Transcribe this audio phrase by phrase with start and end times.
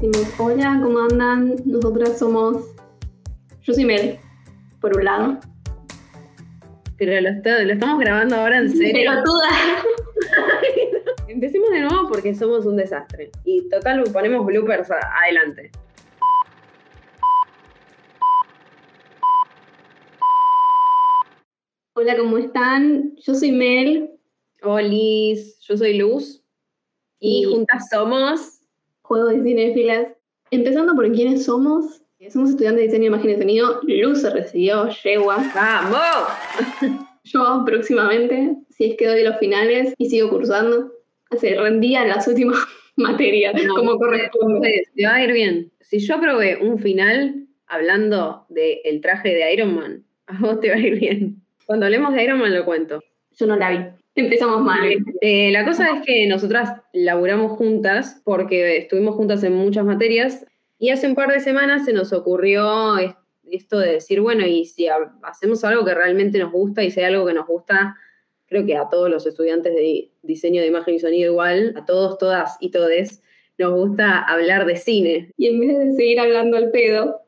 [0.00, 1.56] decimos hola, ¿cómo andan?
[1.66, 2.64] Nosotras somos.
[3.62, 4.18] Yo soy Mel,
[4.80, 5.38] por un lado.
[6.96, 9.10] Pero lo, está- lo estamos grabando ahora en serio.
[9.10, 9.48] Pelotuda.
[11.28, 13.30] Empecemos de nuevo porque somos un desastre.
[13.44, 15.70] Y total, ponemos bloopers adelante.
[21.94, 23.16] Hola, ¿cómo están?
[23.16, 24.10] Yo soy Mel,
[24.62, 26.42] Olis, yo soy Luz.
[27.18, 28.59] Y- juntas somos.
[29.10, 30.06] Juego de cinéfilas.
[30.52, 32.00] Empezando por quiénes somos.
[32.28, 33.80] Somos estudiantes de diseño, imagen y sonido.
[33.82, 35.38] Luz se recibió, yegua.
[35.52, 36.28] ¡Vamos!
[37.24, 40.92] Yo próximamente, si es que doy los finales y sigo cursando,
[41.38, 42.58] se rendía en las últimas
[42.96, 44.84] materias, No, como corresponde.
[44.94, 45.72] Te va a ir bien.
[45.80, 50.76] Si yo aprobé un final hablando del traje de Iron Man, a vos te va
[50.76, 51.42] a ir bien.
[51.66, 53.02] Cuando hablemos de Iron Man lo cuento.
[53.32, 53.99] Yo no la vi.
[54.14, 54.80] Empezamos mal.
[55.20, 60.44] Eh, la cosa es que nosotras laburamos juntas porque estuvimos juntas en muchas materias
[60.78, 63.14] y hace un par de semanas se nos ocurrió es-
[63.50, 67.00] esto de decir, bueno, y si ha- hacemos algo que realmente nos gusta y si
[67.00, 67.96] hay algo que nos gusta,
[68.46, 72.18] creo que a todos los estudiantes de diseño de imagen y sonido igual, a todos,
[72.18, 73.22] todas y todes,
[73.58, 75.32] nos gusta hablar de cine.
[75.36, 77.20] Y en vez de seguir hablando al pedo,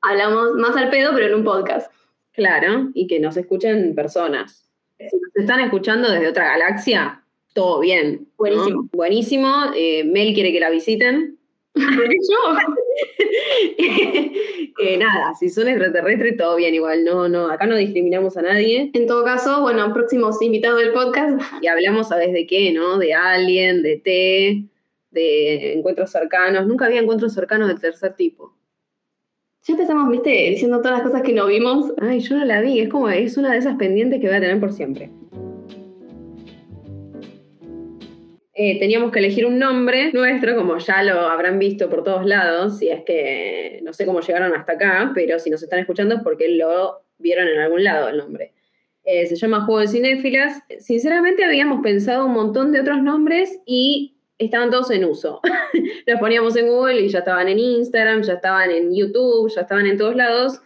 [0.00, 1.92] hablamos más al pedo, pero en un podcast.
[2.32, 4.69] Claro, y que nos escuchen personas.
[5.08, 7.22] Si nos están escuchando desde otra galaxia,
[7.54, 8.20] todo bien.
[8.20, 8.26] ¿no?
[8.36, 8.88] Buenísimo.
[8.92, 9.54] Buenísimo.
[9.74, 11.38] Eh, Mel quiere que la visiten.
[11.72, 12.56] Porque yo.
[14.82, 17.04] Eh, nada, si son extraterrestres, todo bien igual.
[17.04, 18.90] No, no, acá no discriminamos a nadie.
[18.94, 21.38] En todo caso, bueno, próximos invitados del podcast.
[21.60, 22.96] Y hablamos a veces de qué, ¿no?
[22.96, 24.64] De Alien, de T,
[25.10, 26.66] de encuentros cercanos.
[26.66, 28.54] Nunca había encuentros cercanos del tercer tipo.
[29.62, 31.92] Ya empezamos, viste, diciendo todas las cosas que no vimos.
[32.00, 32.80] Ay, yo no la vi.
[32.80, 35.10] Es como, es una de esas pendientes que voy a tener por siempre.
[38.54, 42.78] Eh, teníamos que elegir un nombre nuestro, como ya lo habrán visto por todos lados,
[42.78, 46.22] si es que no sé cómo llegaron hasta acá, pero si nos están escuchando es
[46.22, 48.52] porque lo vieron en algún lado el nombre.
[49.04, 50.62] Eh, se llama Juego de Cinéfilas.
[50.78, 55.40] Sinceramente habíamos pensado un montón de otros nombres y estaban todos en uso.
[56.06, 59.86] Los poníamos en Google y ya estaban en Instagram, ya estaban en YouTube, ya estaban
[59.86, 60.60] en todos lados.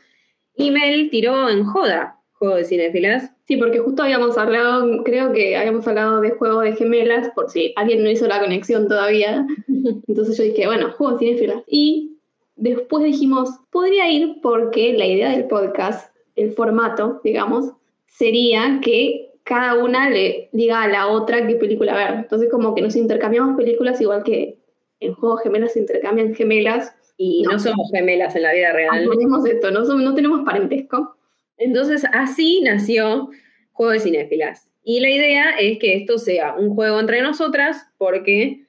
[0.56, 3.32] Y Mel tiró en joda Juego de Cinéfilas.
[3.46, 7.72] Sí, porque justo habíamos hablado, creo que habíamos hablado de juego de gemelas, por si
[7.76, 9.46] alguien no hizo la conexión todavía.
[10.08, 11.62] Entonces yo dije, bueno, juego de cinéfilas.
[11.66, 12.16] Y
[12.56, 17.72] después dijimos, podría ir porque la idea del podcast, el formato, digamos,
[18.06, 22.14] sería que cada una le diga a la otra qué película ver.
[22.20, 24.58] Entonces como que nos intercambiamos películas igual que
[25.00, 26.94] en juego gemelas se intercambian gemelas.
[27.16, 27.58] Y no, No.
[27.60, 29.04] somos gemelas en la vida real.
[29.06, 31.16] Ponemos esto, no, Somos- no tenemos parentesco.
[31.58, 33.30] Entonces así nació
[33.72, 34.68] Juego de Cinéfilas.
[34.82, 38.64] Y la idea es que esto sea un juego entre nosotras porque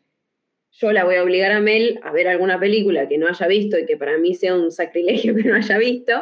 [0.71, 3.79] yo la voy a obligar a Mel a ver alguna película que no haya visto
[3.79, 6.13] y que para mí sea un sacrilegio que no haya visto.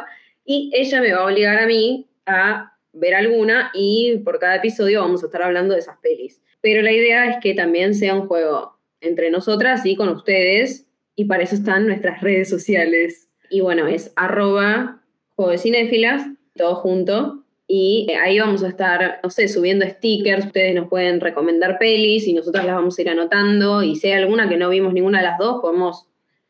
[0.44, 5.00] Y ella me va a obligar a mí a ver alguna y por cada episodio
[5.00, 6.40] vamos a estar hablando de esas pelis.
[6.60, 11.26] Pero la idea es que también sea un juego entre nosotras y con ustedes y
[11.26, 13.28] para eso están nuestras redes sociales.
[13.50, 15.02] Y bueno, es arroba
[15.36, 17.44] juego de cinéfilas, todo junto.
[17.66, 22.26] Y eh, ahí vamos a estar, no sé, subiendo stickers, ustedes nos pueden recomendar pelis
[22.26, 23.82] y nosotras las vamos a ir anotando.
[23.82, 26.06] Y si hay alguna que no vimos ninguna de las dos, podemos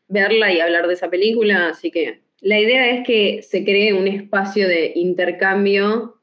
[0.07, 1.69] verla y hablar de esa película.
[1.69, 6.14] Así que la idea es que se cree un espacio de intercambio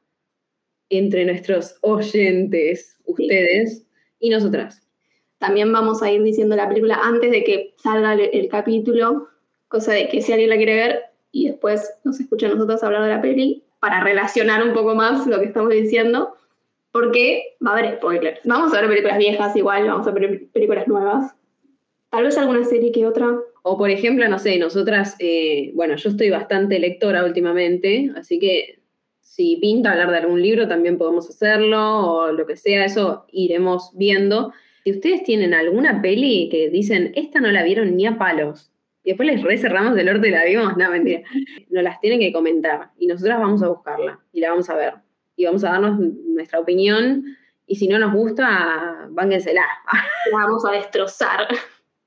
[0.89, 3.85] entre nuestros oyentes, ustedes
[4.19, 4.87] y nosotras.
[5.37, 9.27] También vamos a ir diciendo la película antes de que salga el, el capítulo,
[9.67, 13.03] cosa de que si alguien la quiere ver y después nos escucha a nosotros hablar
[13.03, 16.37] de la peli, para relacionar un poco más lo que estamos diciendo,
[16.93, 18.39] porque va a haber spoilers.
[18.45, 21.35] Vamos a ver películas viejas igual, vamos a ver películas nuevas.
[22.09, 23.35] Tal vez alguna serie que otra.
[23.63, 28.79] O por ejemplo, no sé, nosotras, eh, bueno, yo estoy bastante lectora últimamente, así que
[29.33, 33.89] si pinta hablar de algún libro también podemos hacerlo, o lo que sea, eso iremos
[33.95, 34.53] viendo.
[34.83, 38.71] Si ustedes tienen alguna peli que dicen, esta no la vieron ni a palos,
[39.03, 41.23] y después les recerramos del orto y la vimos, no, mentira,
[41.71, 44.93] nos las tienen que comentar, y nosotras vamos a buscarla, y la vamos a ver,
[45.35, 47.25] y vamos a darnos nuestra opinión,
[47.65, 49.63] y si no nos gusta, bánquensela.
[50.31, 51.47] La vamos a destrozar.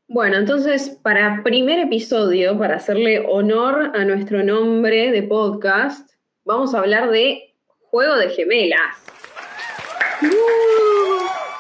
[0.06, 6.15] Bueno, entonces, para primer episodio, para hacerle honor a nuestro nombre de podcast,
[6.46, 7.52] vamos a hablar de
[7.90, 9.04] Juego de Gemelas.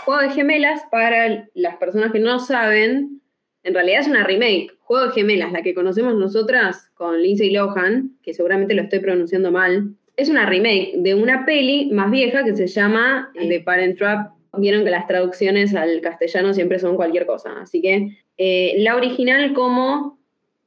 [0.04, 3.20] Juego de Gemelas, para las personas que no saben,
[3.64, 4.70] en realidad es una remake.
[4.78, 9.50] Juego de Gemelas, la que conocemos nosotras con Lindsay Lohan, que seguramente lo estoy pronunciando
[9.50, 9.90] mal.
[10.16, 14.30] Es una remake de una peli más vieja que se llama The Parent Trap.
[14.58, 19.52] Vieron que las traducciones al castellano siempre son cualquier cosa, así que eh, la original
[19.52, 20.18] como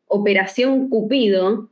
[0.08, 1.70] Operación Cupido.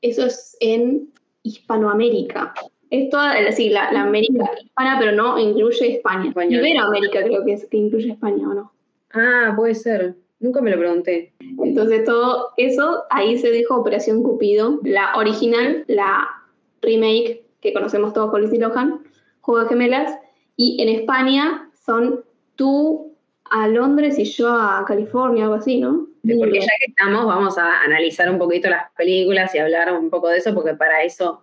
[0.00, 1.10] Eso es en
[1.46, 2.54] Hispanoamérica.
[2.90, 6.28] Es toda, sí, la, la América hispana, pero no incluye España.
[6.28, 6.64] Español.
[6.64, 8.72] Iberoamérica creo que, es, que incluye España, ¿o no?
[9.12, 10.14] Ah, puede ser.
[10.38, 11.32] Nunca me lo pregunté.
[11.64, 14.78] Entonces todo eso, ahí se dijo Operación Cupido.
[14.84, 16.28] La original, la
[16.82, 19.00] remake que conocemos todos con Lindsay Lohan,
[19.40, 20.18] Juego de Gemelas,
[20.56, 23.14] y en España son tú
[23.44, 26.06] a Londres y yo a California, algo así, ¿no?
[26.38, 30.28] Porque ya que estamos, vamos a analizar un poquito las películas y hablar un poco
[30.28, 31.42] de eso, porque para eso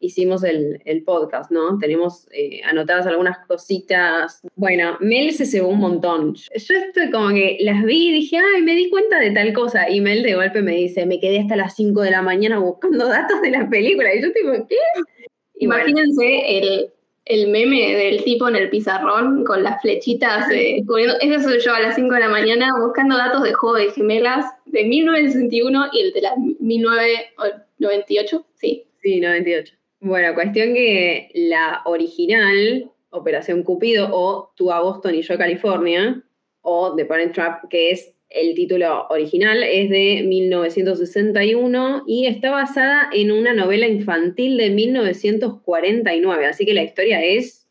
[0.00, 1.78] hicimos el, el podcast, ¿no?
[1.78, 4.42] Tenemos eh, anotadas algunas cositas.
[4.54, 6.34] Bueno, Mel se cebó un montón.
[6.34, 9.88] Yo estoy como que las vi y dije, ay, me di cuenta de tal cosa.
[9.88, 13.08] Y Mel de golpe me dice, me quedé hasta las 5 de la mañana buscando
[13.08, 14.14] datos de la película.
[14.14, 14.76] Y yo tipo, ¿qué?
[14.94, 16.90] Bueno, Imagínense el,
[17.26, 21.16] el meme del tipo en el pizarrón con las flechitas eh, corriendo.
[21.20, 24.44] Ese soy yo a las 5 de la mañana buscando datos de juego de gemelas
[24.66, 28.44] de 1961 y el de la 1998.
[28.54, 28.84] Sí.
[29.02, 29.74] Sí, 98.
[30.00, 36.22] Bueno, cuestión que la original, Operación Cupido, o Tú a Boston y yo a California,
[36.60, 43.08] o The Parent Trap, que es el título original, es de 1961 y está basada
[43.12, 46.46] en una novela infantil de 1949.
[46.46, 47.66] Así que la historia es.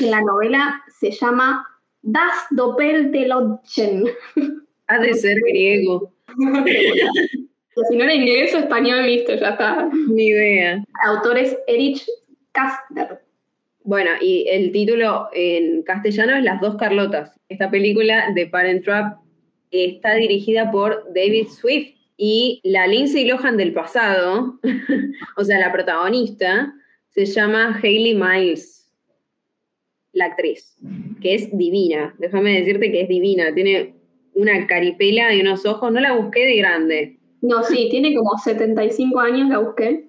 [0.00, 1.66] La novela se llama
[2.02, 4.04] Das Doppeltelotchen.
[4.88, 6.12] Ha de ser griego.
[7.88, 9.88] si no era inglés o español, listo, ya está.
[10.08, 10.84] Ni idea.
[11.06, 12.04] Autor es Erich
[12.52, 13.22] Kästner.
[13.84, 17.40] Bueno, y el título en castellano es Las dos Carlotas.
[17.48, 19.21] Esta película de Parent Trap
[19.72, 24.60] está dirigida por David Swift y la Lindsay Lohan del pasado,
[25.36, 26.72] o sea, la protagonista,
[27.08, 28.90] se llama Hayley Miles,
[30.12, 30.76] la actriz,
[31.20, 32.14] que es divina.
[32.18, 33.52] Déjame decirte que es divina.
[33.54, 33.94] Tiene
[34.34, 35.92] una caripela y unos ojos.
[35.92, 37.18] No la busqué de grande.
[37.40, 40.08] No, sí, tiene como 75 años, la busqué.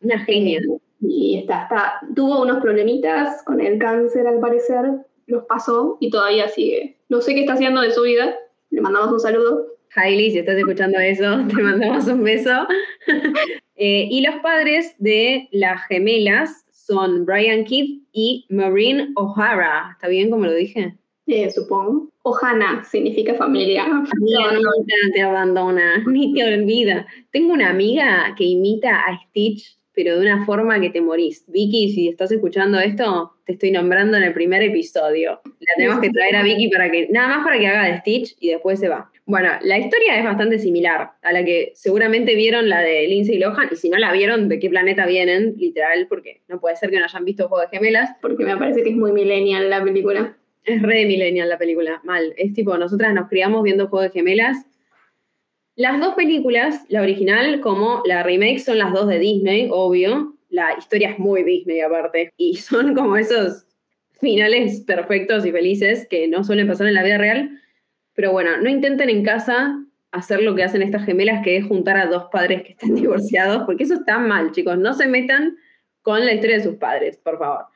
[0.00, 0.60] Una genia.
[1.00, 4.84] Y está, está, tuvo unos problemitas con el cáncer al parecer,
[5.26, 6.98] los pasó y todavía sigue.
[7.08, 8.34] No sé qué está haciendo de su vida,
[8.70, 9.66] le mandamos un saludo.
[9.94, 12.66] Hailey, si estás escuchando eso, te mandamos un beso.
[13.82, 19.92] Eh, y los padres de las gemelas son Brian Kidd y Maureen O'Hara.
[19.92, 20.98] ¿Está bien como lo dije?
[21.26, 22.10] Eh, supongo.
[22.22, 23.86] Ohana significa familia.
[23.86, 27.06] No, nunca te abandona, ni te olvida.
[27.30, 31.44] Tengo una amiga que imita a Stitch, pero de una forma que te morís.
[31.48, 35.40] Vicky, si estás escuchando esto, te estoy nombrando en el primer episodio.
[35.44, 38.34] La tenemos que traer a Vicky para que, nada más para que haga de Stitch
[38.40, 39.10] y después se va.
[39.26, 43.68] Bueno, la historia es bastante similar a la que seguramente vieron la de Lindsay Lohan,
[43.70, 45.54] y si no la vieron, ¿de qué planeta vienen?
[45.58, 48.10] Literal, porque no puede ser que no hayan visto Juego de Gemelas.
[48.22, 50.34] Porque me parece que es muy millennial la película.
[50.64, 52.32] Es re millennial la película, mal.
[52.38, 54.66] Es tipo, nosotras nos criamos viendo Juego de Gemelas.
[55.76, 60.36] Las dos películas, la original como la remake, son las dos de Disney, obvio.
[60.48, 62.32] La historia es muy Disney aparte.
[62.36, 63.66] Y son como esos
[64.20, 67.60] finales perfectos y felices que no suelen pasar en la vida real.
[68.14, 69.82] Pero bueno, no intenten en casa
[70.12, 73.62] hacer lo que hacen estas gemelas, que es juntar a dos padres que están divorciados,
[73.64, 74.76] porque eso está mal, chicos.
[74.78, 75.56] No se metan
[76.02, 77.66] con la historia de sus padres, por favor.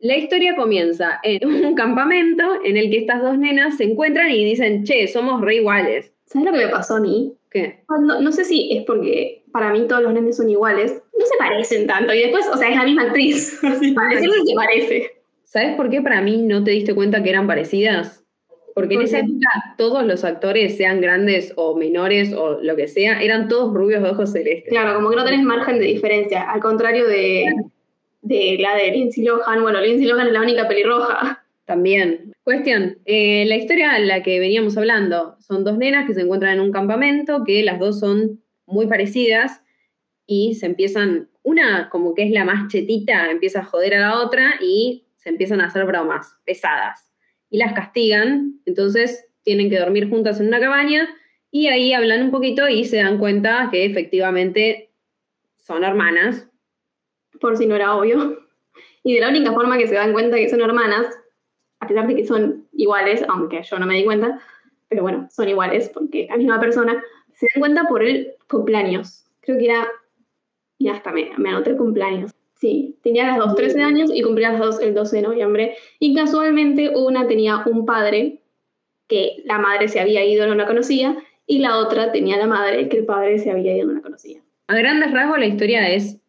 [0.00, 4.44] La historia comienza en un campamento en el que estas dos nenas se encuentran y
[4.44, 6.12] dicen, che, somos re iguales.
[6.30, 7.34] ¿Sabes lo que me pasó a mí?
[7.50, 7.82] ¿Qué?
[7.88, 11.02] No, no sé si es porque para mí todos los nenes son iguales.
[11.18, 12.14] No se parecen tanto.
[12.14, 13.58] Y después, o sea, es la misma actriz.
[13.94, 15.10] Parecerse se parece.
[15.42, 18.24] ¿Sabes por qué para mí no te diste cuenta que eran parecidas?
[18.76, 22.86] Porque en ¿Por esa época todos los actores, sean grandes o menores o lo que
[22.86, 24.70] sea, eran todos rubios de ojos celestes.
[24.70, 26.48] Claro, como que no tenés margen de diferencia.
[26.48, 27.46] Al contrario de,
[28.22, 29.62] de la de Lindsay Lohan.
[29.62, 31.39] Bueno, Lindsay Lohan es la única pelirroja.
[31.70, 32.32] También.
[32.42, 36.54] Cuestión, eh, la historia en la que veníamos hablando son dos nenas que se encuentran
[36.54, 39.62] en un campamento, que las dos son muy parecidas
[40.26, 44.18] y se empiezan, una como que es la más chetita, empieza a joder a la
[44.18, 47.12] otra y se empiezan a hacer bromas pesadas
[47.50, 51.08] y las castigan, entonces tienen que dormir juntas en una cabaña
[51.52, 54.90] y ahí hablan un poquito y se dan cuenta que efectivamente
[55.56, 56.48] son hermanas.
[57.40, 58.40] por si no era obvio.
[59.02, 61.06] Y de la única forma que se dan cuenta que son hermanas,
[61.90, 64.40] pesar de que son iguales, aunque yo no me di cuenta,
[64.88, 67.02] pero bueno, son iguales porque la misma persona,
[67.34, 69.24] se dan cuenta por el cumpleaños.
[69.40, 69.88] Creo que era,
[70.78, 72.32] y hasta me, me anoté el cumpleaños.
[72.54, 75.76] Sí, tenía las dos 13 años y cumplía las dos el 12 de noviembre.
[75.98, 78.42] Y casualmente una tenía un padre
[79.08, 81.16] que la madre se había ido, no la conocía,
[81.46, 84.42] y la otra tenía la madre que el padre se había ido, no la conocía.
[84.68, 86.20] A grandes rasgos la historia es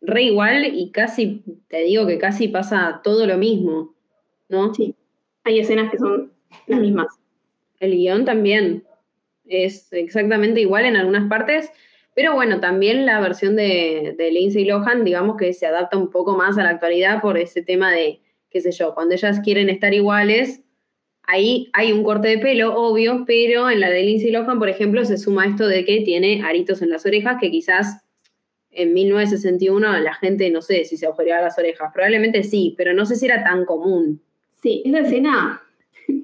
[0.00, 3.94] re igual y casi, te digo que casi pasa todo lo mismo,
[4.48, 4.74] ¿no?
[4.74, 4.94] Sí.
[5.44, 6.32] Hay escenas que son
[6.66, 7.08] las mismas.
[7.80, 8.84] El guion también.
[9.46, 11.70] es exactamente igual en algunas partes,
[12.14, 16.36] pero bueno, también la versión de, de Lindsay Lohan, digamos que se adapta un poco
[16.36, 19.94] más a la actualidad por ese tema de, qué sé yo, cuando ellas quieren estar
[19.94, 20.62] iguales,
[21.22, 25.04] ahí hay un corte de pelo, obvio, pero en la de Lindsay Lohan, por ejemplo,
[25.04, 28.04] se suma esto de que tiene aritos en las orejas, que quizás
[28.70, 33.06] en 1961 la gente, no sé si se agujereaba las orejas, probablemente sí, pero no
[33.06, 34.22] sé si era tan común.
[34.62, 35.62] Sí, esa escena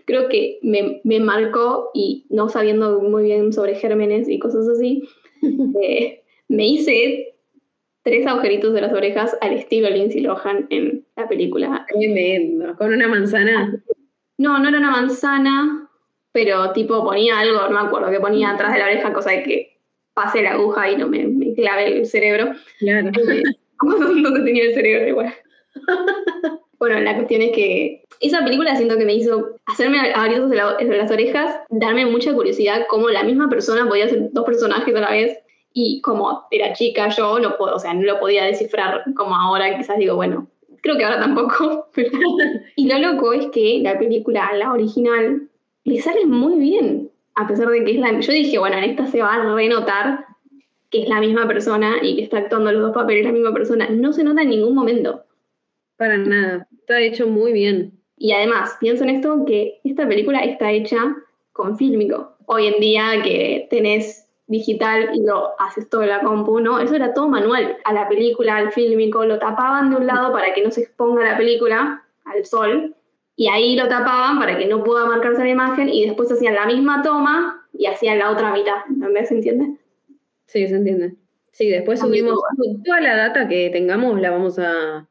[0.07, 5.09] creo que me, me marcó y no sabiendo muy bien sobre gérmenes y cosas así,
[5.83, 7.35] eh, me hice
[8.03, 11.87] tres agujeritos de las orejas al estilo Lindsay Lohan en la película.
[11.89, 13.83] Tremendo, con una manzana.
[14.37, 15.89] No, no era una manzana,
[16.33, 19.43] pero tipo ponía algo, no me acuerdo, que ponía atrás de la oreja, cosa de
[19.43, 19.81] que
[20.13, 22.53] pase la aguja y no me, me clave el cerebro.
[22.79, 23.09] Claro.
[23.09, 23.43] Eh,
[23.81, 25.35] ¿Dónde tenía el cerebro igual?
[26.85, 30.77] bueno, la cuestión es que esa película siento que me hizo hacerme abiertos de, la-
[30.77, 35.01] de las orejas, darme mucha curiosidad cómo la misma persona podía ser dos personajes a
[35.01, 35.39] la vez
[35.73, 39.77] y como era chica yo no puedo, o sea, no lo podía descifrar como ahora,
[39.77, 40.47] quizás digo, bueno,
[40.83, 41.89] creo que ahora tampoco.
[42.77, 45.49] y lo loco es que la película, la original,
[45.85, 48.21] le sale muy bien, a pesar de que es la...
[48.21, 50.25] Yo dije, bueno, en esta se va a renotar
[50.91, 53.89] que es la misma persona y que está actuando los dos papeles la misma persona.
[53.91, 55.25] No se nota en ningún momento.
[55.97, 57.93] Para nada, está hecho muy bien.
[58.17, 60.99] Y además, pienso en esto que esta película está hecha
[61.53, 62.37] con fílmico.
[62.47, 66.79] Hoy en día que tenés digital y lo haces todo en la compu, ¿no?
[66.79, 67.79] Eso era todo manual.
[67.85, 71.25] A la película, al fílmico, lo tapaban de un lado para que no se exponga
[71.25, 72.95] la película al sol,
[73.37, 76.67] y ahí lo tapaban para que no pueda marcarse la imagen, y después hacían la
[76.67, 78.79] misma toma y hacían la otra mitad.
[78.89, 79.29] ¿Entendés?
[79.29, 79.79] ¿Se entiende?
[80.47, 81.15] Sí, se entiende.
[81.51, 82.39] Sí, después subimos
[82.85, 85.09] toda la data que tengamos, la vamos a,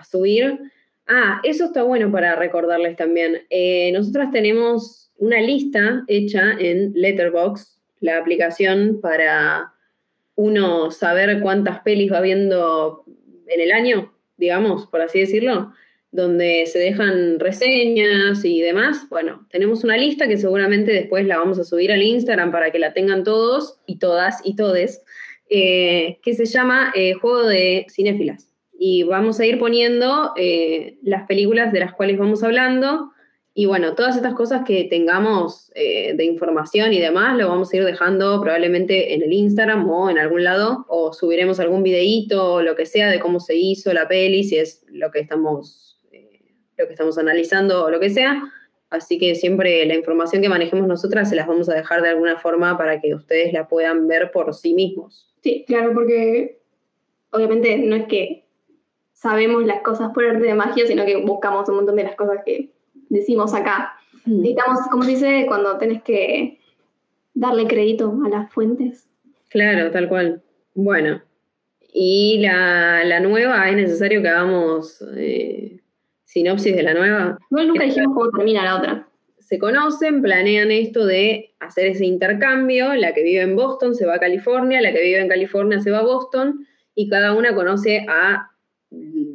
[0.00, 0.58] a subir.
[1.06, 3.42] Ah, eso está bueno para recordarles también.
[3.50, 9.72] Eh, nosotras tenemos una lista hecha en Letterboxd, la aplicación para
[10.36, 13.04] uno saber cuántas pelis va viendo
[13.48, 15.72] en el año, digamos, por así decirlo,
[16.10, 19.08] donde se dejan reseñas y demás.
[19.10, 22.78] Bueno, tenemos una lista que seguramente después la vamos a subir al Instagram para que
[22.78, 25.02] la tengan todos y todas y todes,
[25.50, 28.47] eh, que se llama eh, Juego de Cinéfilas.
[28.80, 33.10] Y vamos a ir poniendo eh, las películas de las cuales vamos hablando.
[33.52, 37.76] Y bueno, todas estas cosas que tengamos eh, de información y demás, lo vamos a
[37.76, 42.62] ir dejando probablemente en el Instagram o en algún lado, o subiremos algún videíto o
[42.62, 46.54] lo que sea de cómo se hizo la peli, si es lo que estamos, eh,
[46.76, 48.44] lo que estamos analizando o lo que sea.
[48.90, 52.38] Así que siempre la información que manejemos nosotras se las vamos a dejar de alguna
[52.38, 55.34] forma para que ustedes la puedan ver por sí mismos.
[55.42, 56.60] Sí, claro, porque
[57.32, 58.47] obviamente no es que
[59.18, 62.38] sabemos las cosas por arte de magia, sino que buscamos un montón de las cosas
[62.44, 62.70] que
[63.08, 63.94] decimos acá.
[64.24, 66.60] Necesitamos, como se dice, cuando tenés que
[67.34, 69.08] darle crédito a las fuentes.
[69.48, 70.42] Claro, tal cual.
[70.74, 71.20] Bueno,
[71.92, 75.80] y la, la nueva, ¿es necesario que hagamos eh,
[76.24, 77.38] sinopsis de la nueva?
[77.50, 79.08] Igual nunca dijimos cómo termina la otra.
[79.40, 84.16] Se conocen, planean esto de hacer ese intercambio, la que vive en Boston se va
[84.16, 88.06] a California, la que vive en California se va a Boston, y cada una conoce
[88.08, 88.50] a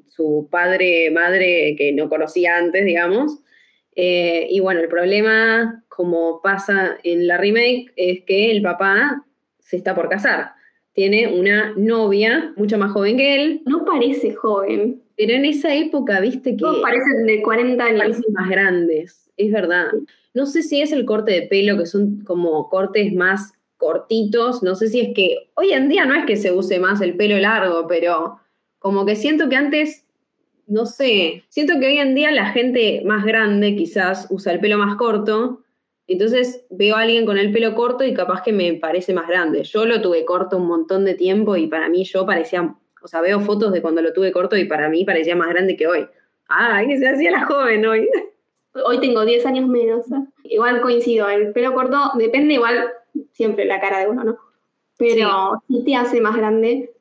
[0.07, 3.39] su padre, madre que no conocía antes, digamos.
[3.95, 9.24] Eh, y bueno, el problema, como pasa en la remake, es que el papá
[9.60, 10.51] se está por casar.
[10.93, 15.01] Tiene una novia mucho más joven que él, No parece joven.
[15.15, 18.00] pero en esa época, viste que Todos parecen de 40 años.
[18.00, 19.88] parecen más grandes, es verdad.
[20.33, 24.75] No sé si es el corte de pelo, que son como cortes más cortitos, no
[24.75, 27.38] sé si es que hoy en día no es que se use más el pelo
[27.38, 28.38] largo, pero
[28.83, 30.05] como que siento que antes,
[30.67, 34.77] no sé, siento que hoy en día la gente más grande quizás usa el pelo
[34.77, 35.61] más corto,
[36.05, 39.63] entonces veo a alguien con el pelo corto y capaz que me parece más grande.
[39.63, 43.21] Yo lo tuve corto un montón de tiempo y para mí yo parecía, o sea,
[43.21, 46.05] veo fotos de cuando lo tuve corto y para mí parecía más grande que hoy.
[46.49, 48.09] Ah, que se hacía la joven hoy.
[48.85, 50.07] Hoy tengo 10 años menos.
[50.43, 52.89] Igual coincido, el pelo corto depende igual
[53.31, 54.37] siempre la cara de uno, ¿no?
[54.97, 56.92] Pero sí, te hace más grande.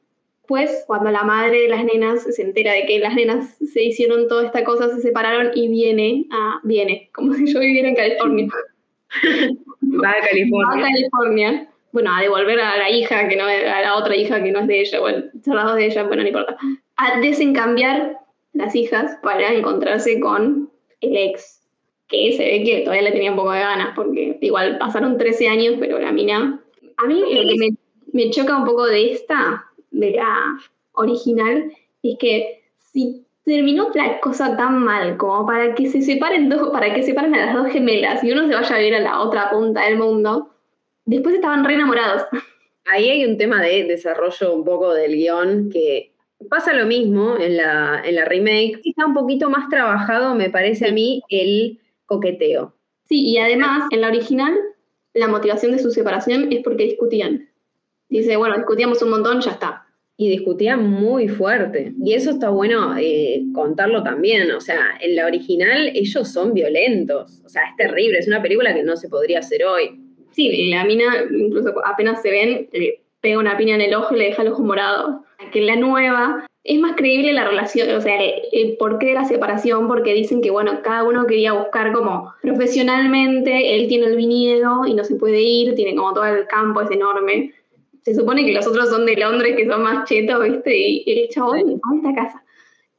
[0.47, 4.29] Pues cuando la madre de las nenas se entera de que las nenas se hicieron
[4.29, 8.49] toda esta cosa, se separaron y viene a, viene, como si yo viviera en California.
[8.53, 10.83] Va a Va a California.
[10.83, 11.69] California.
[11.93, 14.67] Bueno, a devolver a la hija, que no a la otra hija que no es
[14.67, 16.57] de ella, bueno, son las dos de ella, bueno, no importa.
[16.97, 18.19] A desencambiar
[18.55, 20.71] las hijas para encontrarse con
[21.03, 21.61] el ex,
[22.09, 25.49] que se ve que todavía le tenía un poco de ganas, porque igual pasaron 13
[25.49, 26.61] años, pero la mina...
[26.97, 27.69] A mí lo que me,
[28.13, 30.59] me choca un poco de esta, de la
[30.93, 31.73] original,
[32.03, 36.95] es que si terminó la cosa tan mal como para que se separen dos, para
[36.95, 39.51] que separen a las dos gemelas y uno se vaya a vivir a la otra
[39.51, 40.51] punta del mundo,
[41.05, 42.23] después estaban re enamorados.
[42.87, 46.13] Ahí hay un tema de desarrollo un poco del guion que
[46.49, 48.81] pasa lo mismo en la, en la remake.
[48.85, 52.75] Está un poquito más trabajado, me parece a mí, el coqueteo.
[53.05, 54.55] Sí, y además, en la original,
[55.15, 57.49] la motivación de su separación es porque discutían.
[58.09, 59.82] Dice, bueno, discutíamos un montón, ya está.
[60.23, 61.93] Y discutían muy fuerte.
[62.01, 64.53] Y eso está bueno eh, contarlo también.
[64.53, 67.43] O sea, en la original ellos son violentos.
[67.45, 68.21] O sea, es terrible.
[68.21, 70.01] Es una película que no se podría hacer hoy.
[70.31, 74.19] Sí, la mina, incluso apenas se ven, le pega una piña en el ojo y
[74.19, 75.25] le deja el ojo morado.
[75.53, 79.25] Que en la nueva es más creíble la relación, o sea, el, porqué de la
[79.25, 84.87] separación, porque dicen que, bueno, cada uno quería buscar como profesionalmente, él tiene el viñedo
[84.87, 87.53] y no se puede ir, tiene como todo el campo, es enorme.
[88.03, 90.77] Se supone que los otros son de Londres, que son más chetos, ¿viste?
[90.77, 92.45] Y, el chabón, a esta casa?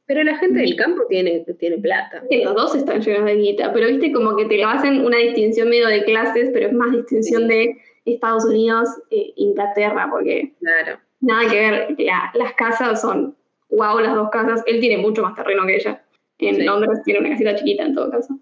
[0.06, 2.22] Pero la gente del campo tiene, tiene plata.
[2.30, 5.70] los dos están llenos de guita, pero viste como que te lo hacen una distinción
[5.70, 11.00] medio de clases, pero es más distinción de Estados Unidos e Inglaterra, porque claro.
[11.20, 11.96] nada que ver,
[12.34, 13.34] las casas son
[13.70, 14.62] wow las dos casas.
[14.66, 16.02] Él tiene mucho más terreno que ella.
[16.38, 18.38] En Londres tiene una casita chiquita en todo caso.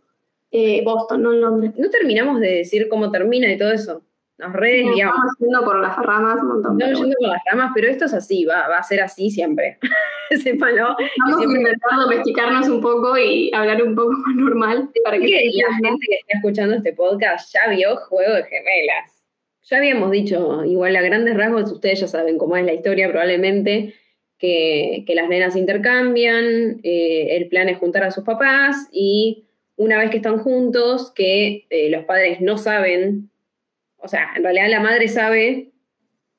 [0.51, 1.73] Eh, Boston, no en Londres.
[1.77, 4.03] No terminamos de decir cómo termina y todo eso.
[4.39, 6.81] Nos Estamos yendo por las ramas un montón.
[6.81, 9.79] Estamos yendo por las ramas, pero esto es así, va, va a ser así siempre.
[10.43, 10.97] Sépalo.
[11.27, 14.91] Vamos a intentar domesticarnos un poco y hablar un poco más normal.
[15.05, 19.23] Para que, la gente que está escuchando este podcast ya vio Juego de Gemelas.
[19.65, 23.95] Ya habíamos dicho, igual a grandes rasgos, ustedes ya saben cómo es la historia probablemente,
[24.39, 29.47] que, las nenas intercambian, eh, el plan es juntar a sus papás y
[29.77, 33.31] una vez que están juntos, que eh, los padres no saben,
[34.03, 35.73] o sea, en realidad la madre sabe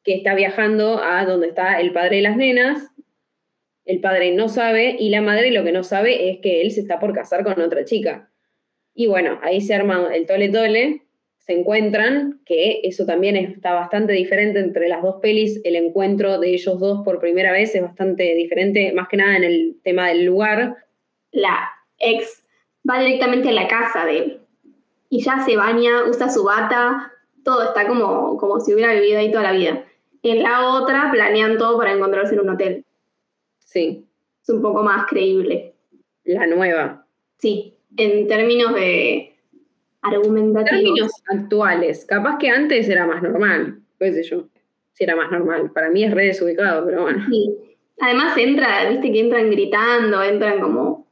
[0.03, 2.91] que está viajando a donde está el padre de las nenas,
[3.86, 6.82] el padre no sabe y la madre lo que no sabe es que él se
[6.82, 8.29] está por casar con otra chica.
[8.93, 11.03] Y bueno, ahí se arma el tole tole
[11.46, 16.54] se encuentran, que eso también está bastante diferente entre las dos pelis, el encuentro de
[16.54, 20.23] ellos dos por primera vez es bastante diferente, más que nada en el tema del
[20.23, 20.78] lugar.
[21.32, 22.45] La ex
[22.89, 24.39] va directamente a la casa de él
[25.10, 27.12] y ya se baña, usa su bata,
[27.43, 29.86] todo está como, como si hubiera vivido ahí toda la vida.
[30.21, 32.86] En la otra planean todo para encontrarse en un hotel.
[33.60, 34.06] Sí.
[34.41, 35.73] Es un poco más creíble.
[36.23, 37.06] La nueva.
[37.38, 39.34] Sí, en términos de,
[40.03, 40.69] argumentativos.
[40.69, 42.06] Términos actuales.
[42.06, 44.47] Capaz que antes era más normal, qué sé yo.
[44.91, 45.71] Si era más normal.
[45.71, 47.25] Para mí es re desubicado, pero bueno.
[47.29, 47.56] Sí.
[47.99, 51.08] Además entra, viste que entran gritando, entran como...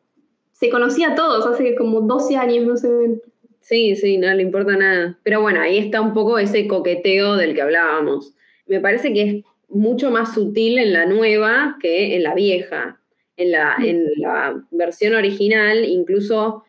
[0.51, 3.21] Se conocía a todos, hace como 12 años no se ven.
[3.61, 5.17] Sí, sí, no le importa nada.
[5.23, 8.35] Pero bueno, ahí está un poco ese coqueteo del que hablábamos.
[8.65, 12.97] Me parece que es mucho más sutil en la nueva que en la vieja.
[13.37, 16.63] En la, en la versión original, incluso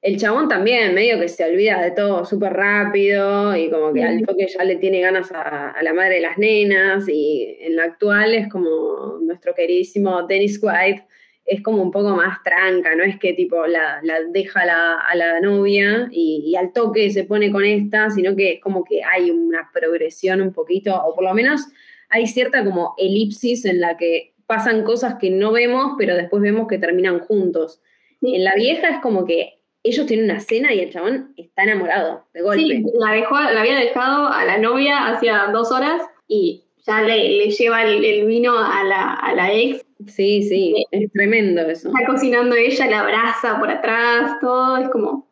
[0.00, 4.24] el chabón también, medio que se olvida de todo súper rápido y como que al
[4.24, 8.32] toque ya le tiene ganas a, la madre de las nenas y en la actual
[8.34, 11.04] es como nuestro queridísimo Dennis White,
[11.48, 16.08] es como un poco más tranca, no es que tipo la, deja a la novia
[16.12, 20.42] y, al toque se pone con esta, sino que es como que hay una progresión
[20.42, 21.62] un poquito, o por lo menos
[22.10, 26.68] hay cierta como elipsis en la que pasan cosas que no vemos, pero después vemos
[26.68, 27.80] que terminan juntos.
[28.20, 32.26] En la vieja es como que ellos tienen una cena y el chabón está enamorado,
[32.34, 32.62] de golpe.
[32.62, 37.50] Sí, la, dejó, la había dejado a la novia hacía dos horas y ya le,
[37.50, 39.84] lleva el, vino a la, ex.
[40.06, 41.88] Sí, sí, es tremendo eso.
[41.88, 45.26] Está cocinando ella, la abraza por atrás, todo, es como...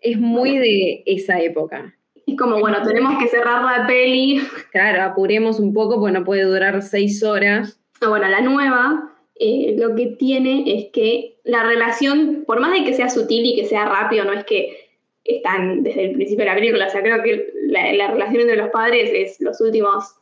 [0.00, 1.94] Es muy de esa época.
[2.26, 4.40] Es como, bueno, tenemos que cerrar la peli.
[4.70, 7.80] Claro, apuremos un poco porque no puede durar seis horas.
[8.00, 12.84] Ah, bueno, la nueva eh, lo que tiene es que la relación, por más de
[12.84, 14.88] que sea sutil y que sea rápido, no es que
[15.24, 18.70] están desde el principio de la película, o sea, creo que la, relación entre los
[18.70, 20.16] padres es los últimos,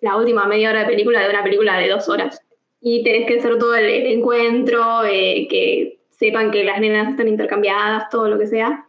[0.00, 2.42] la última media hora de película de una película de dos horas.
[2.80, 8.08] Y tenés que hacer todo el, encuentro, eh, que sepan que las nenas están intercambiadas,
[8.10, 8.88] todo lo que sea.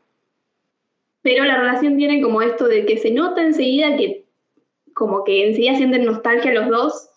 [1.22, 4.26] Pero la relación tiene como esto de que se nota enseguida que
[4.94, 7.10] como que enseguida sienten nostalgia los dos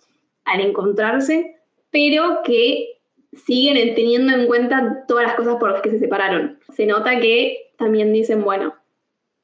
[0.45, 1.57] al encontrarse,
[1.91, 3.01] pero que
[3.33, 6.59] siguen teniendo en cuenta todas las cosas por las que se separaron.
[6.75, 8.75] Se nota que también dicen, bueno,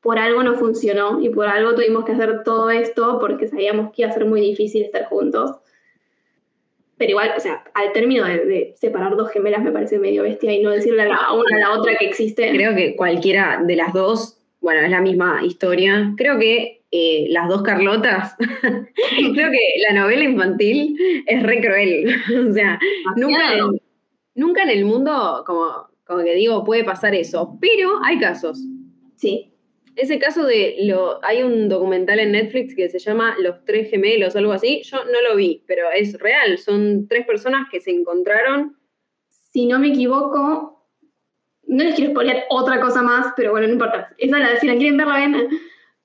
[0.01, 4.03] por algo no funcionó y por algo tuvimos que hacer todo esto porque sabíamos que
[4.03, 5.57] iba a ser muy difícil estar juntos.
[6.99, 10.63] Pero igual, o sea, al término de, separar dos gemelas me parece medio bestia y
[10.63, 12.51] no decirle a la una a la otra que existe.
[12.51, 16.13] Creo que cualquiera de las dos, bueno, es la misma historia.
[16.17, 22.17] Creo que eh, las dos Carlotas, creo que la novela infantil es re cruel.
[22.51, 22.79] o sea,
[23.17, 23.81] nunca en,
[24.35, 28.61] nunca en, el mundo, como, como que digo, puede pasar eso, pero hay casos.
[29.17, 29.53] Sí.
[29.99, 31.19] Ese caso de lo.
[31.25, 34.83] Hay un documental en Netflix que se llama Los Tres Gemelos, algo así.
[34.85, 36.59] Yo no lo vi, pero es real.
[36.59, 38.77] Son tres personas que se encontraron.
[39.29, 40.87] Si no me equivoco,
[41.67, 44.15] no les quiero spoilear otra cosa más, pero bueno, no importa.
[44.19, 45.49] Esa la si la quieren ver, la ven.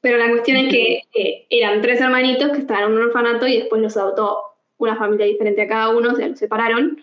[0.01, 3.59] Pero la cuestión es que eh, eran tres hermanitos que estaban en un orfanato y
[3.59, 4.41] después los adoptó
[4.77, 7.01] una familia diferente a cada uno, se los separaron.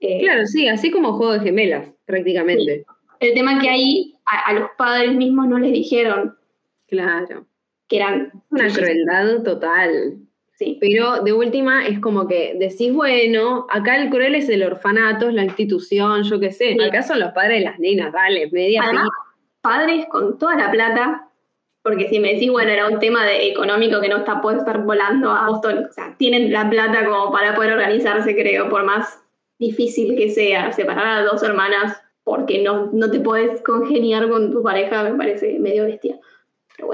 [0.00, 2.84] Eh, claro, sí, así como juego de gemelas, prácticamente.
[3.20, 6.36] El tema que ahí a, los padres mismos no les dijeron.
[6.88, 7.46] Claro.
[7.88, 8.32] Que eran.
[8.50, 10.18] Una crueldad total.
[10.54, 10.78] Sí.
[10.80, 15.34] Pero de última es como que decís, bueno, acá el cruel es el orfanato, es
[15.34, 16.76] la institución, yo qué sé.
[16.82, 19.08] Acá son los padres de las nenas, dale, media Además,
[19.60, 21.28] padres con toda la plata,
[21.82, 24.82] porque si me decís, bueno, era un tema de económico que no está, puede estar
[24.82, 29.22] volando a Boston, o sea, tienen la plata como para poder organizarse, creo, por más
[29.58, 34.60] difícil que sea separar a dos hermanas porque no, no te puedes congeniar con tu
[34.60, 36.18] pareja, me parece medio bestia.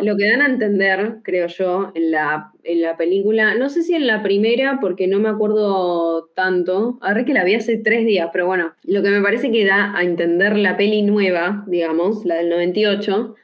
[0.03, 3.95] Lo que dan a entender, creo yo, en la, en la película, no sé si
[3.95, 8.29] en la primera, porque no me acuerdo tanto, ahora que la vi hace tres días,
[8.31, 12.35] pero bueno, lo que me parece que da a entender la peli nueva, digamos, la
[12.35, 13.35] del 98,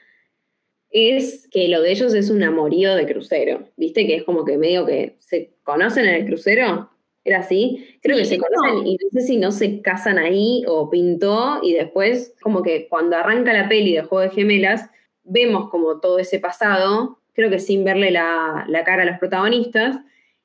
[0.91, 4.07] es que lo de ellos es un amorío de crucero, ¿viste?
[4.07, 6.91] Que es como que medio que se conocen en el crucero,
[7.25, 7.99] era así.
[8.03, 11.75] Creo que se conocen y no sé si no se casan ahí o pintó y
[11.75, 14.91] después como que cuando arranca la peli de Juego de Gemelas,
[15.25, 19.99] vemos como todo ese pasado, creo que sin verle la, cara a los protagonistas,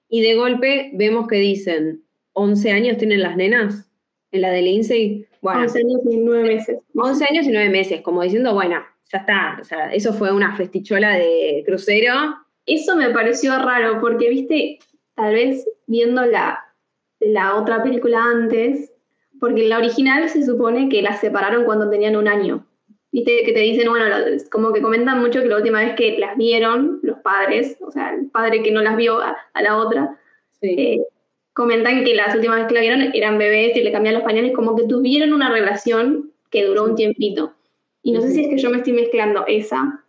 [0.10, 3.90] y de golpe vemos que dicen, 11 años tienen las nenas
[4.32, 5.26] en la de Lindsay.
[5.42, 6.80] Bueno, 11 años y 9 meses.
[6.94, 10.56] 11 años y 9 meses, como diciendo, bueno, ya está, o sea, eso fue una
[10.56, 12.14] festichola de crucero.
[12.66, 14.80] Eso me pareció raro porque, viste,
[15.16, 16.64] tal vez viendo la,
[17.20, 18.92] la otra película antes,
[19.40, 22.66] porque en la original se supone que las separaron cuando tenían un año.
[23.12, 24.06] Viste que te dicen, bueno,
[24.52, 28.14] como que comentan mucho que la última vez que las vieron, los padres, o sea,
[28.14, 30.18] el padre que no las vio a, la otra,
[30.62, 31.00] eh,
[31.54, 34.54] comentan que las últimas veces que la vieron eran bebés y le cambiaron los pañales,
[34.54, 37.54] como que tuvieron una relación que duró un tiempito.
[38.02, 40.04] Y no sé si es que yo me estoy mezclando esa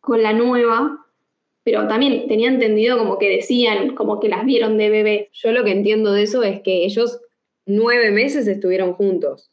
[0.00, 1.06] con la nueva,
[1.70, 5.28] pero también tenía entendido como que decían, como que las vieron de bebé.
[5.34, 7.20] Yo lo que entiendo de eso es que ellos
[7.66, 9.50] nueve meses estuvieron juntos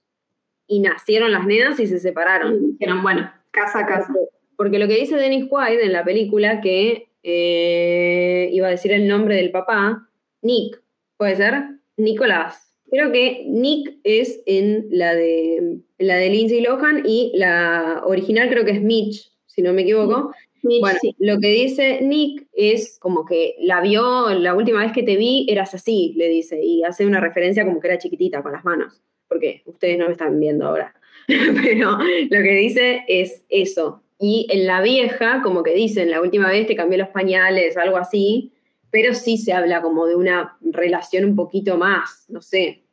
[0.65, 2.78] y nacieron las nenas y se separaron.
[2.78, 4.13] Dijeron, bueno, casa a casa.
[4.56, 9.10] Porque, lo que dice Dennis White en la película, que eh, iba a decir el
[9.10, 10.08] nombre del papá,
[10.41, 10.82] Nick,
[11.17, 11.65] ¿puede ser?
[11.97, 12.80] Nicolás.
[12.89, 18.63] Creo que Nick es en la de, la de Lindsay Lohan y la original creo
[18.63, 20.32] que es Mitch, si no me equivoco
[20.80, 25.15] bueno, lo que dice Nick es como que la vio, la última vez que te
[25.15, 28.65] vi eras así, le dice, y hace una referencia como que era chiquitita con las
[28.65, 30.93] manos, porque ustedes no me están viendo ahora,
[31.28, 34.01] pero lo que dice es eso.
[34.19, 37.97] Y en la vieja, como que dicen, la última vez te cambié los pañales, algo
[37.97, 38.54] así,
[38.89, 42.84] pero sí se habla como de una relación un poquito más, no sé.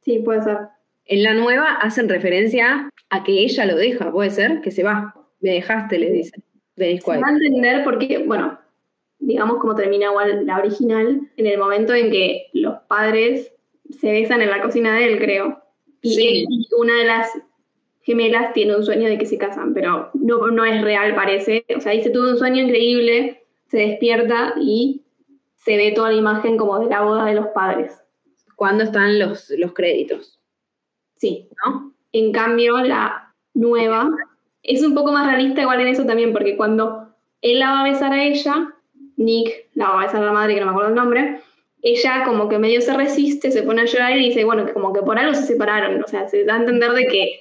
[0.00, 0.56] Sí, puede ser.
[1.04, 5.14] En la nueva hacen referencia a que ella lo deja, puede ser, que se va.
[5.40, 6.10] Me dejaste, le
[6.76, 8.58] dice se va a entender porque, bueno,
[9.18, 13.52] digamos como termina igual la original, en el momento en que los padres
[13.90, 15.62] se besan en la cocina de él, creo.
[16.02, 17.30] Y, una de las
[18.02, 21.64] gemelas tiene un sueño de que se casan, pero no, no es real, parece.
[21.76, 25.02] O sea, dice, tuvo un sueño increíble, se despierta y
[25.56, 27.92] se ve toda la imagen como de la boda de los padres.
[28.56, 30.38] ¿Cuándo están los, los créditos?
[31.16, 31.48] Sí.
[31.64, 31.94] ¿No?
[32.12, 34.10] En cambio, la nueva
[34.64, 37.08] es un poco más realista igual en eso también, porque cuando
[37.42, 38.74] él la va a besar a ella,
[39.16, 41.40] Nick la va a besar a la madre, que no me acuerdo el nombre,
[41.82, 45.02] ella como que medio se resiste, se pone a llorar y dice, bueno, como que
[45.02, 47.40] por algo se separaron, o sea, se da a entender de que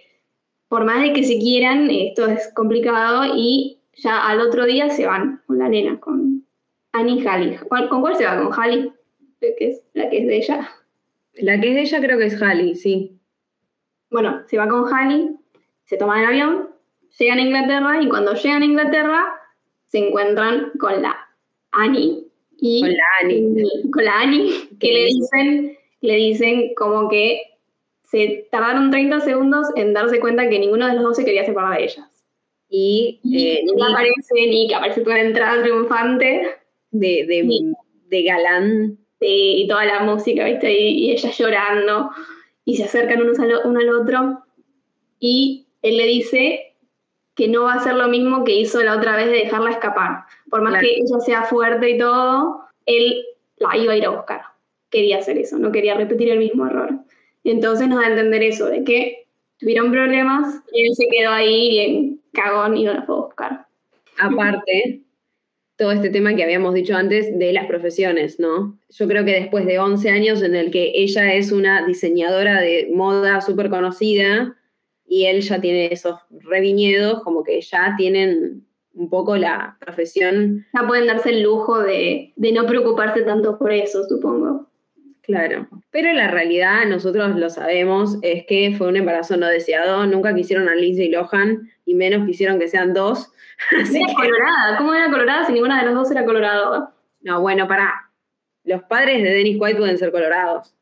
[0.67, 5.05] por más de que se quieran, esto es complicado y ya al otro día se
[5.05, 6.45] van con la nena, con
[6.91, 7.59] Annie y Hallie.
[7.69, 8.41] ¿Con cuál se va?
[8.41, 8.91] ¿Con Hallie?
[9.39, 10.69] Que es la que es de ella.
[11.35, 13.17] La que es de ella creo que es Hallie, sí.
[14.09, 15.35] Bueno, se va con Hallie,
[15.85, 16.72] se toman el avión
[17.17, 19.33] llegan a Inglaterra y cuando llegan a Inglaterra
[19.87, 21.15] se encuentran con la
[21.71, 22.27] Annie.
[22.57, 23.91] Y, con la Annie.
[23.91, 27.41] con la Annie, que le dicen, le dicen como que
[28.03, 31.77] se tardaron 30 segundos en darse cuenta que ninguno de los dos se quería separar
[31.77, 32.25] de ellas.
[32.69, 36.47] Y, eh, aparece Nick, aparece con entrada triunfante.
[36.91, 37.73] De, de,
[38.09, 38.99] de galán.
[39.19, 40.71] y toda la música, ¿viste?
[40.71, 42.11] Y, ella llorando.
[42.65, 44.43] Y se acercan unos uno al otro.
[45.19, 46.72] Y él le dice
[47.35, 50.25] que no va a ser lo mismo que hizo la otra vez de dejarla escapar.
[50.49, 53.23] Por más que ella sea fuerte y todo, él
[53.57, 54.41] la iba a ir a buscar.
[54.89, 56.91] Quería hacer eso, no quería repetir el mismo error.
[57.43, 59.25] Entonces nos da a entender eso, de que
[59.57, 63.65] tuvieron problemas y él se quedó ahí bien cagón y no la fue a buscar.
[64.19, 65.01] aparte,
[65.75, 68.77] todo este tema que habíamos dicho antes de las profesiones, ¿no?
[68.89, 72.89] Yo creo que después de 11 años en el que ella es una diseñadora de
[72.93, 74.55] moda súper conocida
[75.13, 80.65] y él ya tiene esos reviñedos, como que ya tienen un poco la profesión.
[80.73, 84.67] Ya pueden darse el lujo de, de no preocuparse tanto por eso, supongo.
[85.21, 90.33] Claro, pero la realidad, nosotros lo sabemos, es que fue un embarazo no deseado, nunca
[90.33, 93.31] quisieron a Lindsay Lohan y menos quisieron que sean dos.
[93.71, 96.91] era colorada, ¿cómo era colorada si ninguna de las dos era colorada?
[97.21, 98.09] No, bueno, para.
[98.63, 100.73] Los padres de Dennis White pueden ser colorados.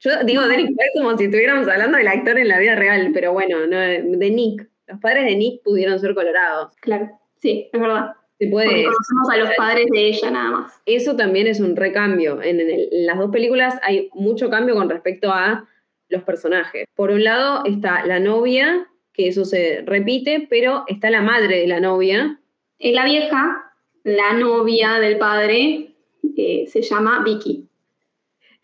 [0.00, 3.32] Yo digo Dennis White como si estuviéramos hablando del actor en la vida real, pero
[3.32, 4.68] bueno, no, de Nick.
[4.86, 6.74] Los padres de Nick pudieron ser colorados.
[6.80, 8.12] Claro, sí, es verdad.
[8.38, 10.82] Se puede, Porque conocemos a los padres de ella nada más.
[10.86, 12.40] Eso también es un recambio.
[12.42, 15.68] En, en, el- en las dos películas hay mucho cambio con respecto a
[16.08, 16.86] los personajes.
[16.94, 21.66] Por un lado está la novia, que eso se repite, pero está la madre de
[21.66, 22.40] la novia.
[22.78, 23.70] Eh, la vieja,
[24.04, 25.94] la novia del padre,
[26.36, 27.68] eh, se llama Vicky.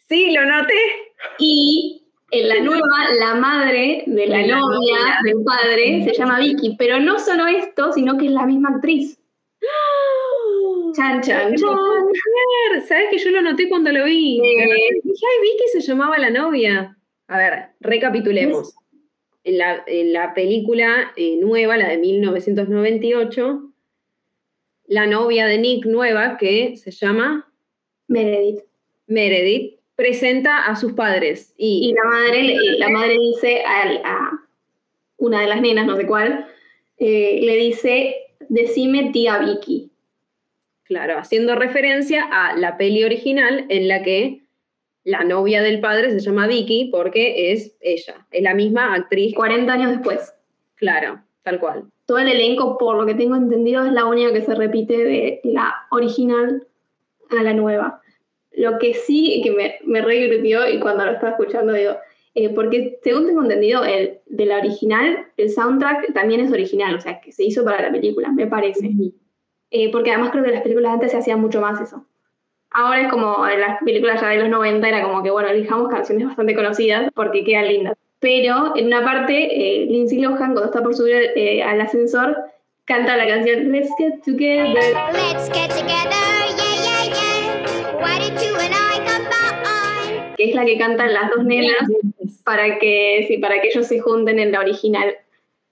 [0.08, 0.74] Sí, lo noté.
[1.38, 5.18] Y en la nueva, la madre de la la novia novia.
[5.24, 6.76] del padre se llama Vicky.
[6.76, 9.18] Pero no solo esto, sino que es la misma actriz.
[10.94, 11.76] Chan, chan, chan.
[12.86, 14.40] ¿Sabes que yo lo noté cuando lo vi?
[14.40, 15.00] Eh.
[15.02, 16.96] Dije, ay, Vicky se llamaba la novia.
[17.28, 18.74] A ver, recapitulemos.
[19.44, 23.72] En la, en la película eh, nueva, la de 1998,
[24.88, 27.52] la novia de Nick nueva, que se llama
[28.08, 28.64] Meredith.
[29.06, 31.52] Meredith, presenta a sus padres.
[31.56, 34.30] Y Y, la madre, la madre dice al- a,
[35.18, 36.46] una de las nenas, no sé cuál,
[36.98, 38.14] eh, le dice,
[38.48, 39.90] decime tía Vicky.
[40.84, 44.42] claro, haciendo referencia a la peli original en la que
[45.02, 49.34] la novia del padre se llama Vicky porque es ella, es la misma actriz.
[49.34, 50.32] 40 años después.
[50.76, 51.84] Claro, tal cual.
[52.06, 55.40] Todo el elenco, por lo que tengo entendido, es la única que se repite de
[55.44, 56.66] la original
[57.36, 58.00] a la nueva.
[58.56, 61.96] Lo que sí, que me, me re divirtió y cuando lo estaba escuchando digo,
[62.34, 67.00] eh, porque según tengo entendido, el de la original, el soundtrack también es original, o
[67.00, 68.90] sea, que se hizo para la película, me parece.
[69.70, 72.04] Eh, porque además creo que en las películas antes se hacía mucho más eso.
[72.70, 75.88] Ahora es como en las películas ya de los 90 era como que, bueno, elijamos
[75.88, 77.96] canciones bastante conocidas porque quedan lindas.
[78.20, 79.34] Pero en una parte,
[79.82, 82.36] eh, Lindsay Lohan, cuando está por subir eh, al ascensor,
[82.84, 84.74] canta la canción Let's Get Together.
[85.12, 86.45] Let's get together,
[90.36, 91.88] que es la que cantan las dos nenas
[92.44, 95.14] para que, sí, para que ellos se junten en la original.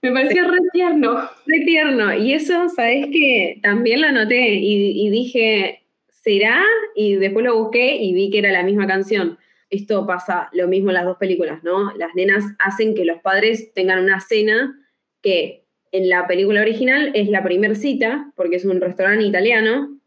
[0.01, 1.29] Me pareció re tierno.
[1.45, 2.13] Re tierno.
[2.13, 3.59] Y eso, ¿sabes qué?
[3.61, 6.63] También lo noté y, y dije, ¿será?
[6.95, 9.37] Y después lo busqué y vi que era la misma canción.
[9.69, 11.91] Esto pasa lo mismo en las dos películas, ¿no?
[11.95, 14.79] Las nenas hacen que los padres tengan una cena
[15.21, 19.97] que en la película original es la primer cita, porque es un restaurante italiano,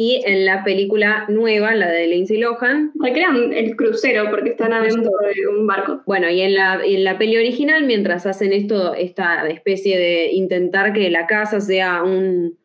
[0.00, 5.10] y en la película nueva, la de Lindsay Lohan, Recrean el crucero porque están adentro
[5.34, 6.00] de un barco.
[6.06, 10.32] Bueno, y en la, y en la peli original, mientras hacen esto, esta especie de
[10.32, 12.56] intentar que la casa sea un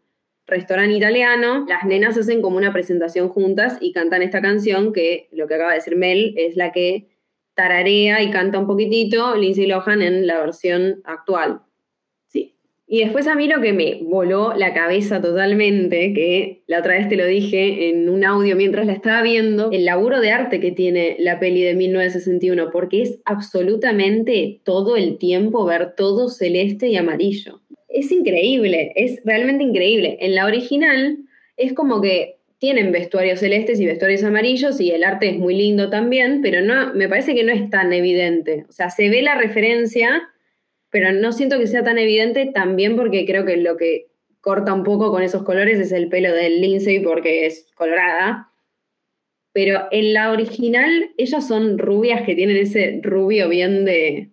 [0.47, 5.49] restaurante italiano, las nenas hacen como una presentación juntas y cantan esta canción que, lo
[5.49, 7.09] que acaba de decir Mel, es la que
[7.53, 11.64] tararea y canta un poquitito Lindsay Lohan en la versión actual.
[12.87, 17.09] Y después a mí lo que me voló la cabeza totalmente, que la otra vez
[17.09, 20.71] te lo dije en un audio mientras la estaba viendo, el laburo de arte que
[20.71, 26.97] tiene la peli de 1961, porque es absolutamente todo el tiempo ver todo celeste y
[26.97, 27.61] amarillo.
[27.89, 30.17] Es increíble, es realmente increíble.
[30.21, 31.17] En la original
[31.57, 35.89] es como que tienen vestuarios celestes y vestuarios amarillos y el arte es muy lindo
[35.89, 38.65] también, pero no, me parece que no es tan evidente.
[38.69, 40.29] O sea, se ve la referencia,
[40.95, 44.07] pero no siento que sea tan evidente también porque creo que lo que
[44.39, 48.49] corta un poco con esos colores es el pelo de Lindsay porque es colorada.
[49.51, 54.31] Pero en la original, ellas son rubias que tienen ese rubio bien de,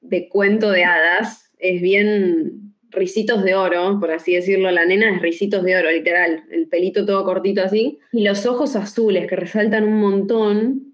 [0.00, 1.52] de cuento de hadas.
[1.56, 4.72] Es bien risitos de oro, por así decirlo.
[4.72, 6.42] La nena es risitos de oro, literal.
[6.50, 8.00] El pelito todo cortito así.
[8.10, 10.85] Y los ojos azules que resaltan un montón.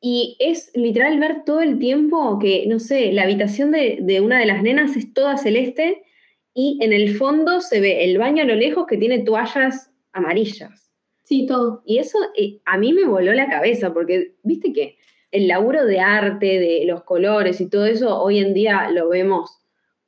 [0.00, 4.38] Y es literal ver todo el tiempo que, no sé, la habitación de, de una
[4.38, 6.02] de las nenas es toda celeste
[6.58, 10.90] y en el fondo se ve el baño a lo lejos que tiene toallas amarillas.
[11.26, 11.82] Sí, todo.
[11.84, 14.96] Y eso eh, a mí me voló la cabeza, porque viste que
[15.32, 19.58] el laburo de arte, de los colores y todo eso, hoy en día lo vemos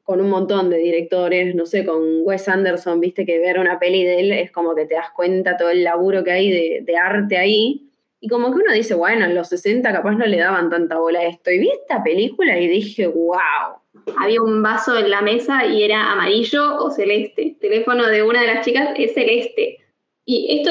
[0.04, 4.04] con un montón de directores, no sé, con Wes Anderson, viste que ver una peli
[4.04, 6.96] de él es como que te das cuenta todo el laburo que hay de, de
[6.96, 7.87] arte ahí.
[8.20, 11.20] Y como que uno dice, bueno, en los 60 capaz no le daban tanta bola
[11.20, 11.50] a esto.
[11.50, 13.78] Y vi esta película y dije, wow,
[14.20, 17.42] había un vaso en la mesa y era amarillo o celeste.
[17.42, 19.78] El teléfono de una de las chicas es celeste.
[20.24, 20.70] Y esto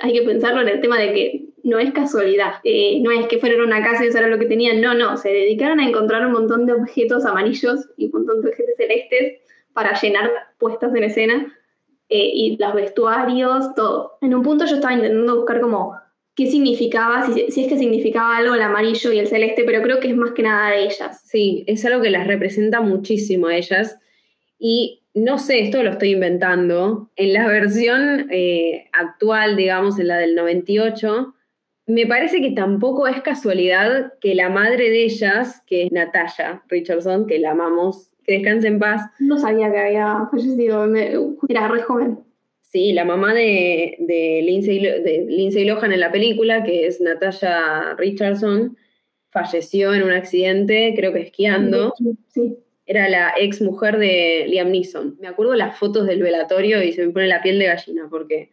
[0.00, 2.54] hay que pensarlo en el tema de que no es casualidad.
[2.64, 4.80] Eh, no es que fueron una casa y eso era lo que tenían.
[4.80, 5.16] No, no.
[5.16, 9.40] Se dedicaron a encontrar un montón de objetos amarillos y un montón de objetos celestes
[9.72, 11.54] para llenar puestas en escena.
[12.10, 14.18] eh, y los vestuarios, todo.
[14.22, 15.94] En un punto yo estaba intentando buscar como
[16.38, 19.98] qué significaba, si, si es que significaba algo el amarillo y el celeste, pero creo
[19.98, 21.20] que es más que nada de ellas.
[21.26, 23.98] Sí, es algo que las representa muchísimo a ellas.
[24.58, 27.10] Y no sé, esto lo estoy inventando.
[27.16, 31.34] En la versión eh, actual, digamos, en la del 98,
[31.86, 37.26] me parece que tampoco es casualidad que la madre de ellas, que es Natalia Richardson,
[37.26, 41.14] que la amamos, que descanse en paz, No sabía que había fallecido, me-
[41.48, 42.18] era re joven.
[42.70, 47.94] Sí, la mamá de, de, Lindsay, de Lindsay Lohan en la película, que es Natasha
[47.96, 48.76] Richardson,
[49.30, 51.94] falleció en un accidente, creo que esquiando.
[52.28, 52.58] Sí.
[52.84, 55.16] Era la ex mujer de Liam Neeson.
[55.18, 58.50] Me acuerdo las fotos del velatorio y se me pone la piel de gallina porque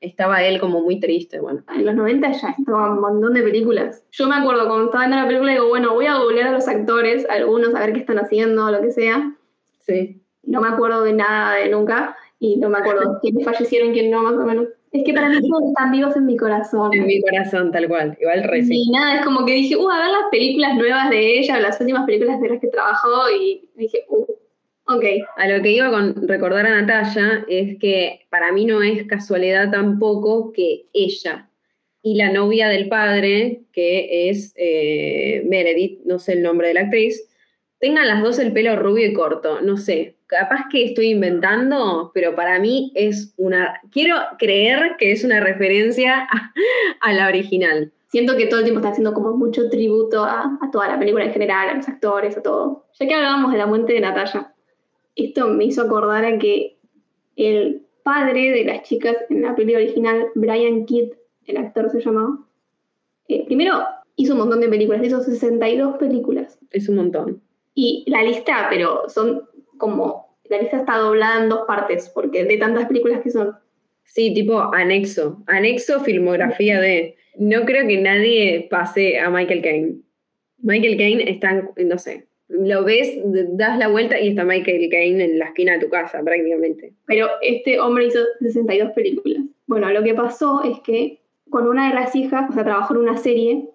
[0.00, 1.38] estaba él como muy triste.
[1.38, 4.04] Bueno, En los 90 ya estaba un montón de películas.
[4.10, 6.66] Yo me acuerdo cuando estaba viendo la película, digo, bueno, voy a googlear a los
[6.66, 9.36] actores, algunos, a ver qué están haciendo, lo que sea.
[9.80, 10.18] sí.
[10.44, 14.22] No me acuerdo de nada de nunca y no me acuerdo quiénes fallecieron, quién no,
[14.22, 14.66] más o menos.
[14.90, 16.92] Es que para mí todos están vivos en mi corazón.
[16.92, 18.18] En mi corazón, tal cual.
[18.20, 18.74] Igual re sí.
[18.74, 21.80] Y nada, es como que dije, uh, a ver las películas nuevas de ella, las
[21.80, 24.26] últimas películas de las que trabajó y dije, uh,
[24.92, 25.04] ok.
[25.36, 29.70] A lo que iba con recordar a Natalia es que para mí no es casualidad
[29.70, 31.48] tampoco que ella
[32.02, 36.80] y la novia del padre, que es eh, Meredith, no sé el nombre de la
[36.80, 37.31] actriz,
[37.82, 39.60] tengan las dos el pelo rubio y corto.
[39.60, 43.80] No sé, capaz que estoy inventando, pero para mí es una...
[43.90, 46.52] Quiero creer que es una referencia a,
[47.00, 47.90] a la original.
[48.06, 51.24] Siento que todo el tiempo está haciendo como mucho tributo a, a toda la película
[51.24, 52.84] en general, a los actores, a todo.
[53.00, 54.54] Ya que hablábamos de la muerte de Natalia,
[55.16, 56.76] esto me hizo acordar a que
[57.34, 61.14] el padre de las chicas en la película original, Brian Kidd,
[61.46, 62.38] el actor se llamaba,
[63.26, 63.82] eh, primero
[64.14, 66.60] hizo un montón de películas, hizo 62 películas.
[66.70, 67.41] Es un montón.
[67.74, 69.42] Y la lista, pero son
[69.78, 73.56] como, la lista está doblada en dos partes, porque de tantas películas que son.
[74.04, 75.42] Sí, tipo anexo.
[75.46, 77.16] Anexo filmografía de.
[77.38, 79.94] No creo que nadie pase a Michael Caine.
[80.58, 85.24] Michael Caine está, en- no sé, lo ves, das la vuelta y está Michael Caine
[85.24, 86.92] en la esquina de tu casa, prácticamente.
[87.06, 89.42] Pero este hombre hizo 62 películas.
[89.66, 93.00] Bueno, lo que pasó es que con una de las hijas, o sea, trabajó en
[93.00, 93.70] una serie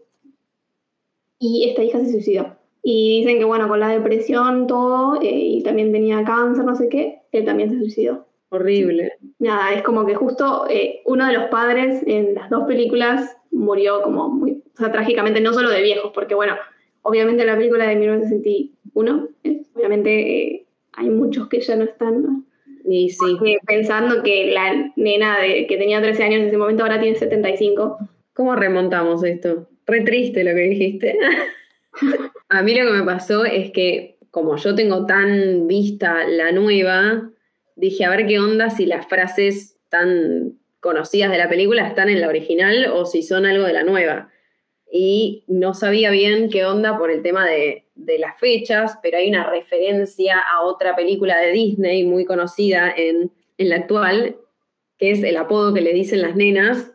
[1.39, 2.56] y esta hija se suicidó.
[2.89, 6.87] Y dicen que, bueno, con la depresión, todo, eh, y también tenía cáncer, no sé
[6.87, 8.25] qué, él también se suicidó.
[8.47, 9.11] Horrible.
[9.39, 14.01] Nada, es como que justo eh, uno de los padres en las dos películas murió
[14.03, 16.55] como muy, o sea, trágicamente, no solo de viejos, porque bueno,
[17.01, 22.43] obviamente la película de 1961, eh, obviamente eh, hay muchos que ya no están, ¿no?
[22.85, 23.17] Y sí.
[23.19, 27.17] Porque pensando que la nena de, que tenía 13 años en ese momento ahora tiene
[27.17, 27.97] 75.
[28.31, 29.67] ¿Cómo remontamos esto?
[29.85, 31.17] Re triste lo que dijiste.
[32.49, 37.31] a mí lo que me pasó es que, como yo tengo tan vista la nueva,
[37.75, 42.21] dije a ver qué onda si las frases tan conocidas de la película están en
[42.21, 44.31] la original o si son algo de la nueva.
[44.91, 49.49] Y no sabía bien qué onda por el tema de, las fechas, pero hay una
[49.49, 54.37] referencia a otra película de Disney muy conocida en, en la actual,
[54.97, 56.93] que es el apodo que le dicen las nenas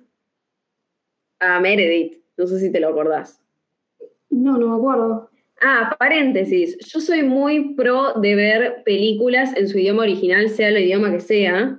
[1.39, 2.23] a Meredith.
[2.37, 3.42] No sé si te lo acordás.
[4.33, 5.31] No, no me acuerdo.
[5.61, 6.77] Ah, paréntesis.
[6.93, 11.21] Yo soy muy pro de ver películas en su idioma original, sea el idioma que
[11.21, 11.79] sea,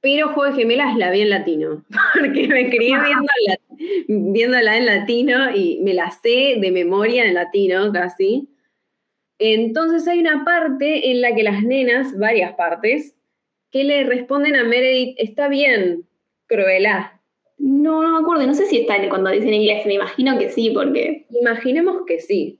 [0.00, 1.84] pero Juego de Gemelas la vi en latino,
[2.18, 7.92] porque me crié viéndola, viéndola en latino y me la sé de memoria en latino
[7.92, 8.48] casi.
[9.38, 13.16] Entonces hay una parte en la que las nenas, varias partes,
[13.70, 16.06] que le responden a Meredith, está bien,
[16.46, 17.19] Cruelá.
[17.62, 18.46] No, no me acuerdo.
[18.46, 19.84] No sé si está en- cuando dicen inglés.
[19.86, 21.26] Me imagino que sí, porque.
[21.30, 22.58] Imaginemos que sí.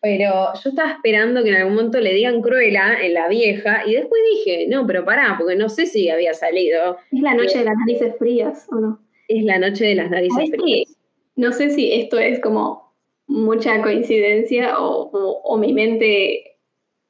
[0.00, 3.94] Pero yo estaba esperando que en algún momento le digan Cruella en la vieja y
[3.94, 6.96] después dije, no, pero pará, porque no sé si había salido.
[7.12, 8.98] Es la noche de las narices frías, ¿o no?
[9.28, 10.96] Es la noche de las narices frías.
[11.36, 12.92] No sé si esto es como
[13.28, 16.56] mucha coincidencia o, o- o mi mente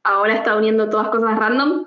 [0.05, 1.87] ahora está uniendo todas cosas random,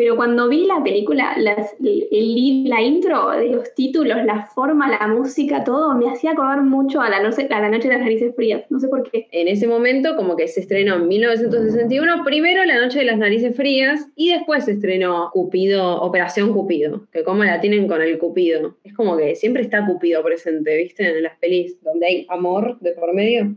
[0.00, 4.88] pero cuando vi la película, las- el- el- la intro de los títulos, la forma,
[4.88, 8.02] la música, todo, me hacía acordar mucho a la, noche, a la noche de las
[8.02, 8.62] narices frías.
[8.70, 9.28] No sé por qué.
[9.30, 13.54] En ese momento, como que se estrenó en 1961, primero La Noche de las Narices
[13.54, 18.76] Frías y después se estrenó Cupido, Operación Cupido, que como la tienen con el Cupido.
[18.84, 21.06] Es como que siempre está Cupido presente, ¿viste?
[21.14, 23.54] En las pelis donde hay amor de por medio.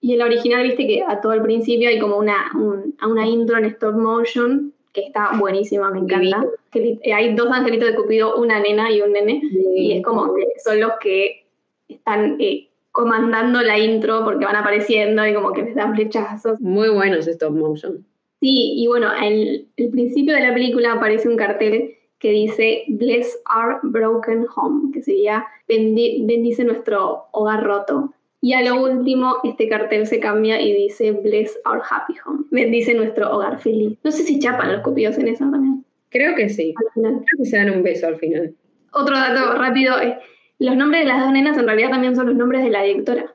[0.00, 3.26] Y en la original, viste que a todo el principio hay como una, un- una
[3.26, 6.44] intro en stop motion que está buenísima, me encanta.
[6.72, 7.00] Divino.
[7.04, 9.40] Eh, hay dos angelitos de Cupido, una nena y un nene,
[9.76, 11.44] y es como que son los que
[11.88, 16.60] están eh, comandando la intro porque van apareciendo y como que les dan flechazos.
[16.60, 18.04] Muy buenos stop motion.
[18.40, 23.38] Sí, y bueno, al el principio de la película aparece un cartel que dice Bless
[23.54, 28.12] our broken home, que sería "Bendi- bendice nuestro hogar roto.
[28.40, 32.94] Y a lo último, este cartel se cambia y dice Bless our happy home, bendice
[32.94, 33.98] nuestro hogar feliz.
[34.04, 36.74] No sé si chapan los copios en eso también, Creo que sí.
[36.76, 37.12] al final.
[37.14, 38.54] Creo que se dan un beso al final.
[38.92, 40.14] Otro dato rápido es,
[40.58, 43.34] los nombres de las dos nenas en realidad también son los nombres de la directora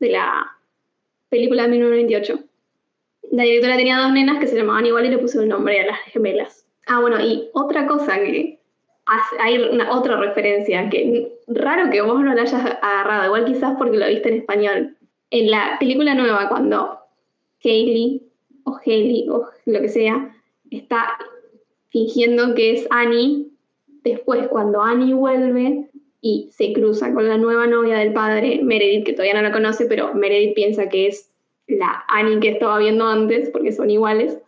[0.00, 0.46] de la
[1.28, 2.40] película de 1998.
[3.32, 5.86] La directora tenía dos nenas que se llamaban igual y le puso el nombre a
[5.86, 6.66] las gemelas.
[6.86, 8.55] Ah, bueno, y otra cosa que
[9.40, 9.58] hay
[9.90, 14.28] otra referencia que raro que vos no la hayas agarrado, igual quizás porque lo viste
[14.28, 14.96] en español.
[15.30, 16.98] En la película nueva, cuando
[17.62, 18.22] Kaylee
[18.64, 20.34] o Haley o lo que sea
[20.70, 21.18] está
[21.90, 23.48] fingiendo que es Annie,
[24.02, 25.88] después cuando Annie vuelve
[26.20, 29.86] y se cruza con la nueva novia del padre, Meredith, que todavía no la conoce,
[29.86, 31.32] pero Meredith piensa que es
[31.68, 34.38] la Annie que estaba viendo antes, porque son iguales,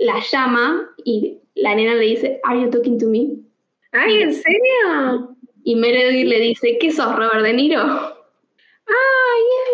[0.00, 3.45] la llama y la nena le dice, ¿Are you talking to me?
[3.92, 5.36] ¡Ay, en serio!
[5.64, 7.80] Y Meredith le dice, ¿qué sos, Robert De Niro?
[7.80, 9.72] ¡Ay, es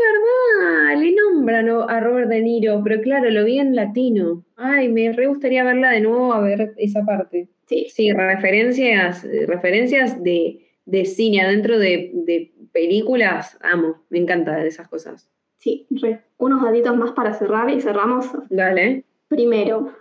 [0.62, 1.02] verdad!
[1.02, 4.44] Le nombran a Robert De Niro, pero claro, lo vi en latino.
[4.56, 7.48] Ay, me re gustaría verla de nuevo a ver esa parte.
[7.66, 14.88] Sí, Sí, referencias, referencias de, de cine adentro de, de películas, amo, me encantan esas
[14.88, 15.30] cosas.
[15.58, 16.20] sí, re.
[16.38, 19.04] Unos datitos más para cerrar y cerramos Dale.
[19.28, 19.92] Primero,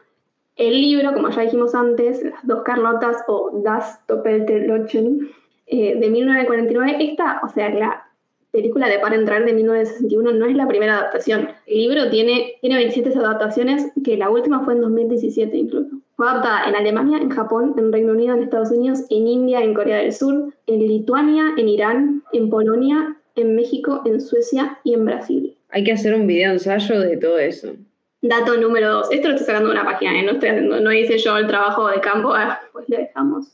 [0.56, 5.30] el libro, como ya dijimos antes, Las dos Carlotas o Das Doppelte Lotchen,
[5.68, 8.06] eh, de 1949, esta, o sea, la
[8.52, 11.50] película de Para Entrar de 1961 no es la primera adaptación.
[11.66, 15.90] El libro tiene, tiene 27 adaptaciones, que la última fue en 2017 incluso.
[16.18, 19.74] Fue adaptada en Alemania, en Japón, en Reino Unido, en Estados Unidos, en India, en
[19.74, 25.06] Corea del Sur, en Lituania, en Irán, en Polonia, en México, en Suecia y en
[25.06, 25.58] Brasil.
[25.70, 27.74] Hay que hacer un video ensayo de todo eso.
[28.22, 29.12] Dato número dos.
[29.12, 30.24] Esto lo estoy sacando de una página, ¿eh?
[30.24, 32.34] no, estoy haciendo, no hice yo el trabajo de campo.
[32.34, 33.48] Ah, pues le dejamos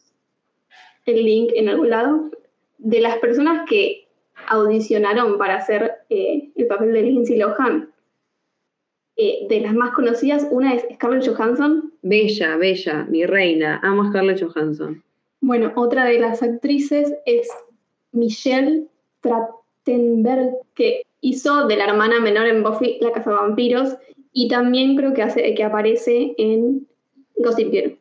[1.05, 2.32] el link en algún lado.
[2.78, 4.07] De las personas que
[4.47, 7.89] audicionaron para hacer eh, el papel de Lindsay Lohan,
[9.15, 11.91] eh, de las más conocidas, una es Scarlett Johansson.
[12.01, 15.03] Bella, bella, mi reina, amo a Scarlett Johansson.
[15.41, 17.47] Bueno, otra de las actrices es
[18.11, 18.86] Michelle
[19.22, 23.97] Trachtenberg, que hizo de la hermana menor en Buffy la Cazavampiros
[24.40, 26.88] y también creo que, hace, que aparece en
[27.38, 27.98] Gossip Girl.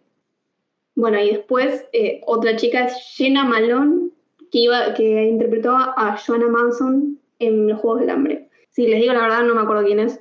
[0.95, 4.11] Bueno, y después eh, otra chica es Jenna Malone,
[4.53, 8.51] que, iba, que interpretó a Joanna Manson en Los Juegos del Hambre.
[8.69, 10.21] Si les digo la verdad, no me acuerdo quién es,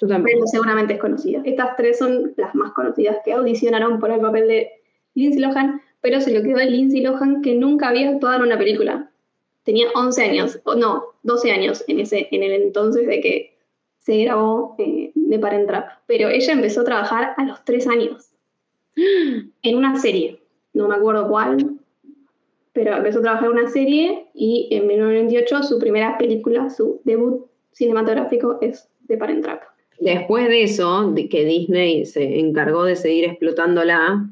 [0.00, 0.34] Yo tampoco.
[0.34, 1.42] pero seguramente es conocida.
[1.44, 4.70] Estas tres son las más conocidas que audicionaron por el papel de
[5.14, 8.56] Lindsay Lohan, pero se lo quedó a Lindsay Lohan que nunca había actuado en una
[8.56, 9.10] película.
[9.64, 13.56] Tenía 11 años, o no, 12 años en, ese, en el entonces de que
[13.98, 15.88] se grabó eh, de Parent Trap.
[16.06, 18.30] Pero ella empezó a trabajar a los 3 años
[18.96, 20.40] en una serie,
[20.72, 21.78] no me acuerdo cuál,
[22.72, 27.46] pero empezó a trabajar en una serie y en 1998 su primera película, su debut
[27.72, 29.62] cinematográfico es de Parent Trap.
[30.00, 34.26] Después de eso, de que Disney se encargó de seguir explotándola,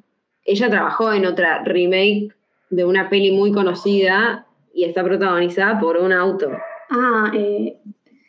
[0.44, 2.32] ella trabajó en otra remake
[2.70, 6.50] de una peli muy conocida y está protagonizada por un auto.
[6.90, 7.78] Ah, eh,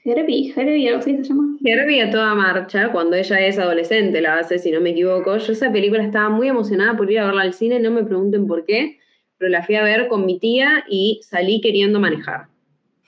[0.07, 1.57] Herbie, Herbie, algo así se llama.
[1.63, 5.35] Herbie a toda marcha, cuando ella es adolescente, la hace, si no me equivoco.
[5.37, 8.45] Yo esa película estaba muy emocionada por ir a verla al cine, no me pregunten
[8.45, 8.99] por qué,
[9.39, 12.49] pero la fui a ver con mi tía y salí queriendo manejar.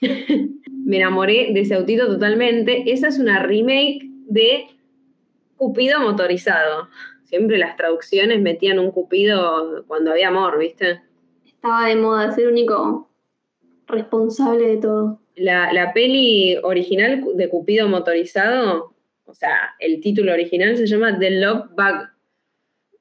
[0.00, 2.90] me enamoré de ese autito totalmente.
[2.90, 4.66] Esa es una remake de
[5.54, 6.88] Cupido motorizado.
[7.22, 11.00] Siempre las traducciones metían un Cupido cuando había amor, ¿viste?
[11.46, 13.08] Estaba de moda, ser el único
[13.86, 15.20] responsable de todo.
[15.38, 21.30] La, la peli original de Cupido motorizado, o sea, el título original se llama The
[21.30, 22.08] Love Bug,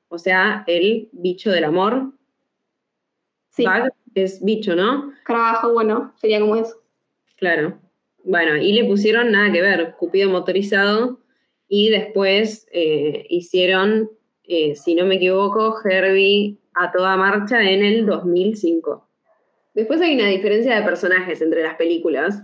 [0.09, 2.13] o sea, el bicho del amor.
[3.49, 5.13] Sí, Bug es bicho, ¿no?
[5.25, 6.81] trabajo, bueno, sería como eso.
[7.37, 7.79] Claro.
[8.23, 11.19] Bueno, y le pusieron nada que ver, Cupido motorizado,
[11.67, 14.09] y después eh, hicieron,
[14.43, 19.06] eh, si no me equivoco, Herbie a toda marcha en el 2005.
[19.77, 22.41] Después hay una diferencia de personajes entre las películas.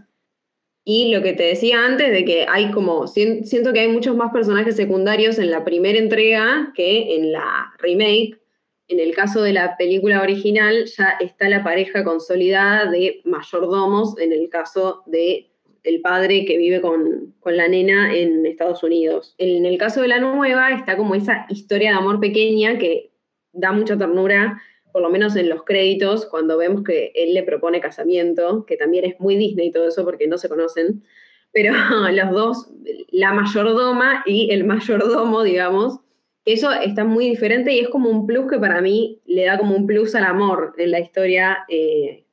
[0.85, 4.15] Y lo que te decía antes de que hay como, sien- siento que hay muchos
[4.15, 8.39] más personajes secundarios en la primera entrega que en la remake.
[8.87, 14.31] En el caso de la película original ya está la pareja consolidada de mayordomos en
[14.31, 15.49] el caso de
[15.83, 19.33] el padre que vive con, con la nena en Estados Unidos.
[19.39, 23.11] En el caso de la nueva está como esa historia de amor pequeña que
[23.53, 24.61] da mucha ternura,
[24.93, 29.05] por lo menos en los créditos, cuando vemos que él le propone casamiento, que también
[29.05, 31.03] es muy Disney y todo eso porque no se conocen,
[31.51, 31.73] pero
[32.13, 32.69] los dos,
[33.09, 35.99] la mayordoma y el mayordomo, digamos,
[36.45, 39.75] eso está muy diferente y es como un plus que para mí le da como
[39.75, 41.65] un plus al amor en la historia.
[41.69, 42.25] eh.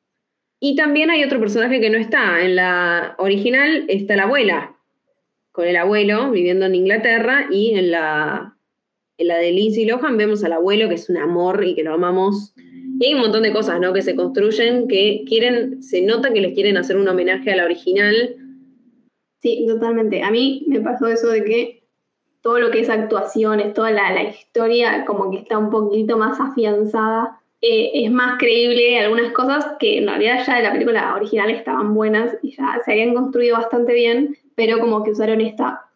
[0.59, 2.43] Y también hay otro personaje que no está.
[2.43, 4.77] En la original está la abuela,
[5.53, 8.59] con el abuelo viviendo en Inglaterra, y en la,
[9.21, 11.93] en la de Lindsay Lohan vemos al abuelo, que es un amor y que lo
[11.93, 12.55] amamos.
[12.99, 13.93] Y hay un montón de cosas ¿no?
[13.93, 17.67] que se construyen que quieren, se nota que les quieren hacer un homenaje a la
[17.67, 18.37] original.
[19.43, 20.23] Sí, totalmente.
[20.23, 21.85] A mí me pasó eso de que
[22.41, 26.41] todo lo que es actuaciones, toda la, la historia como que está un poquito más
[26.41, 27.41] afianzada.
[27.61, 31.93] Eh, es más creíble algunas cosas que en realidad ya de la película original estaban
[31.93, 35.91] buenas y ya se habían construido bastante bien, pero como que usaron esta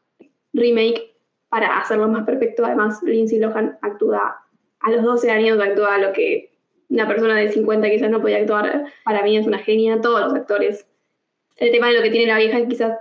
[0.53, 1.14] remake
[1.55, 2.66] para hacerlo más perfecto.
[2.66, 4.44] Además, Lindsay Lohan actúa
[4.80, 6.50] a los 12 años, actúa lo que
[6.88, 8.86] una persona de 50 quizás no podía actuar.
[9.05, 10.84] Para mí es una genia, todos los actores.
[11.55, 12.98] El tema de lo que tiene la vieja quizás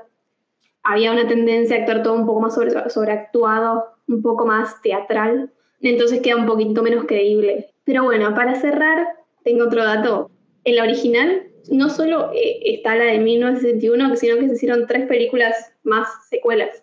[0.83, 5.51] había una tendencia a actuar todo un poco más sobre, sobreactuado, un poco más teatral,
[5.81, 7.73] entonces queda un poquito menos creíble.
[7.85, 9.07] Pero bueno, para cerrar,
[9.43, 10.29] tengo otro dato.
[10.63, 15.07] En la original no solo eh, está la de 1961, sino que se hicieron tres
[15.07, 16.82] películas más secuelas.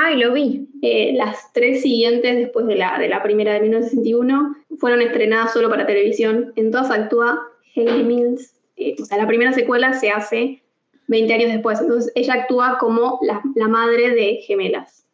[0.00, 0.68] Ay, lo vi.
[0.80, 5.68] Eh, las tres siguientes, después de la, de la primera de 1961, fueron estrenadas solo
[5.68, 6.52] para televisión.
[6.54, 7.40] En todas actúa
[7.74, 8.54] Hayley Mills.
[8.76, 10.62] Eh, o sea, la primera secuela se hace
[11.08, 11.80] 20 años después.
[11.80, 15.04] Entonces ella actúa como la, la madre de gemelas.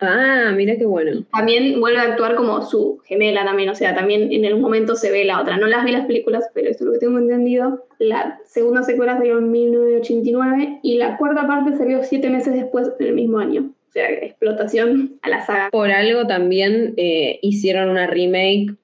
[0.00, 1.24] Ah, mira qué bueno.
[1.32, 5.12] También vuelve a actuar como su gemela también, o sea, también en el momento se
[5.12, 5.56] ve la otra.
[5.58, 7.86] No las vi las películas, pero esto es lo que tengo entendido.
[8.00, 13.14] La segunda secuela salió en 1989 y la cuarta parte salió siete meses después del
[13.14, 13.70] mismo año.
[13.94, 15.70] O sea, explotación a la saga.
[15.70, 18.74] Por algo también eh, hicieron una remake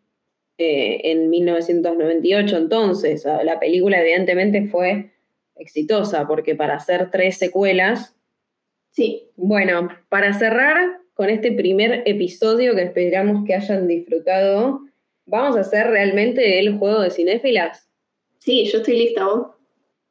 [0.59, 5.11] eh, en 1998, entonces ah, la película evidentemente fue
[5.57, 8.15] exitosa, porque para hacer tres secuelas,
[8.91, 14.81] Sí, bueno, para cerrar con este primer episodio que esperamos que hayan disfrutado,
[15.27, 17.89] vamos a hacer realmente el juego de cinéfilas.
[18.39, 19.49] sí, yo estoy lista, vos.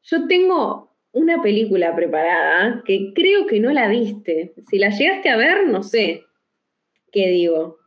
[0.03, 4.53] Yo tengo una película preparada que creo que no la viste.
[4.69, 6.23] Si la llegaste a ver, no sé
[7.11, 7.77] qué digo.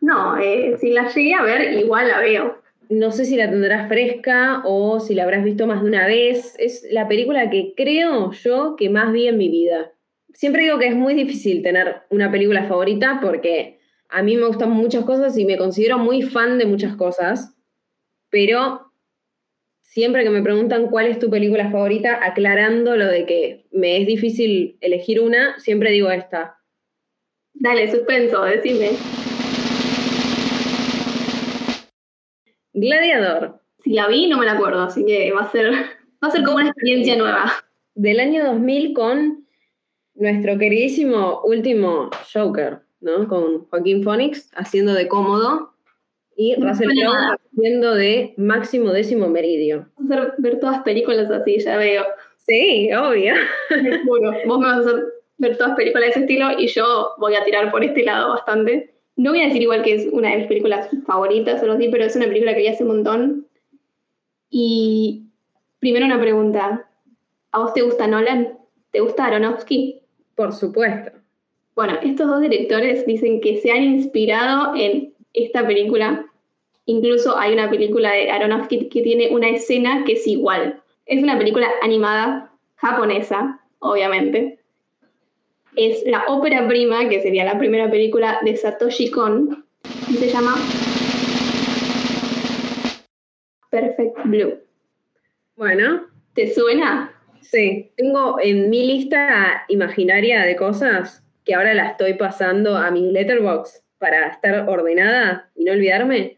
[0.00, 2.62] No, eh, si la llegué a ver, igual la veo.
[2.88, 6.54] No sé si la tendrás fresca o si la habrás visto más de una vez.
[6.58, 9.92] Es la película que creo yo que más vi en mi vida.
[10.32, 14.70] Siempre digo que es muy difícil tener una película favorita porque a mí me gustan
[14.70, 17.56] muchas cosas y me considero muy fan de muchas cosas,
[18.30, 18.83] pero
[19.94, 24.08] siempre que me preguntan cuál es tu película favorita, aclarando lo de que me es
[24.08, 26.58] difícil elegir una, siempre digo esta.
[27.52, 28.90] Dale, suspenso, decime.
[32.72, 36.30] Gladiador, Si la vi, no me la acuerdo, así que va a ser, va a
[36.32, 37.52] ser como una experiencia nueva.
[37.94, 39.46] del año 2000 con
[40.14, 43.28] nuestro queridísimo último Joker, ¿no?
[43.28, 45.73] Con Joaquín Phoenix haciendo de cómodo
[46.36, 49.88] y Russell Crowe haciendo de máximo décimo meridio.
[49.96, 52.04] Vamos a hacer, ver todas películas así, ya veo.
[52.46, 53.34] Sí, obvio.
[53.68, 54.32] Te juro.
[54.46, 55.04] Vos me vas a hacer
[55.38, 58.94] ver todas películas de ese estilo y yo voy a tirar por este lado bastante.
[59.16, 62.04] No voy a decir igual que es una de mis películas favoritas o así, pero
[62.04, 63.46] es una película que vi hace un montón.
[64.50, 65.26] Y
[65.78, 66.88] primero una pregunta.
[67.52, 68.58] ¿A vos te gusta Nolan?
[68.90, 70.02] ¿Te gusta Aronofsky?
[70.34, 71.12] Por supuesto.
[71.76, 76.26] Bueno, estos dos directores dicen que se han inspirado en esta película.
[76.86, 80.80] Incluso hay una película de Aronofsky que tiene una escena que es igual.
[81.06, 84.58] Es una película animada japonesa, obviamente.
[85.76, 89.64] Es la ópera prima, que sería la primera película de Satoshi Kon,
[90.08, 90.54] y se llama
[93.70, 94.54] Perfect Blue.
[95.56, 97.12] Bueno, ¿Te suena?
[97.40, 97.92] sí.
[97.96, 103.83] Tengo en mi lista imaginaria de cosas que ahora la estoy pasando a mi letterbox
[104.04, 106.36] para estar ordenada y no olvidarme.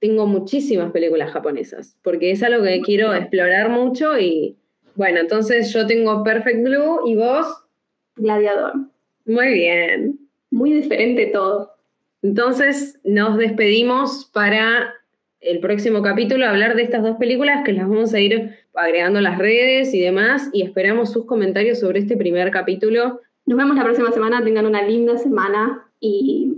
[0.00, 4.56] Tengo muchísimas películas japonesas, porque es algo que quiero explorar mucho y
[4.96, 7.46] bueno, entonces yo tengo Perfect Blue y vos,
[8.16, 8.72] Gladiador.
[9.26, 10.18] muy bien.
[10.50, 11.70] Muy diferente todo.
[12.20, 14.92] Entonces nos despedimos para
[15.38, 19.22] el próximo capítulo hablar de estas dos películas que las vamos a ir agregando a
[19.22, 23.20] las redes y demás y esperamos sus comentarios sobre este primer capítulo.
[23.46, 26.51] Nos vemos la próxima semana, tengan una linda semana y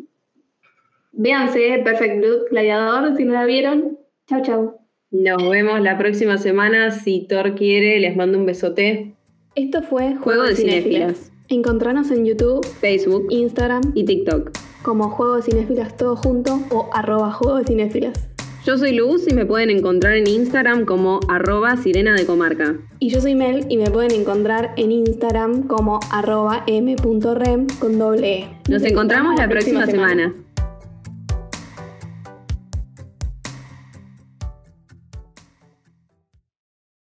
[1.16, 3.98] véanse Perfect Blue Gladiador si no la vieron.
[4.28, 4.74] Chau, chau.
[5.10, 6.90] Nos vemos la próxima semana.
[6.90, 9.14] Si Thor quiere, les mando un besote.
[9.54, 11.30] Esto fue Juego de Cinéfilas.
[11.48, 14.50] Encontranos en YouTube, Facebook Instagram y TikTok.
[14.82, 18.28] como Juego de Cinéfilas todo junto o arroba Juego de Cinéfilas.
[18.66, 22.76] Yo soy Luz y me pueden encontrar en Instagram como arroba sirena de comarca.
[22.98, 28.38] Y yo soy Mel y me pueden encontrar en Instagram como arroba m.rem con doble
[28.38, 28.48] E.
[28.68, 30.34] Nos encontramos la próxima semana.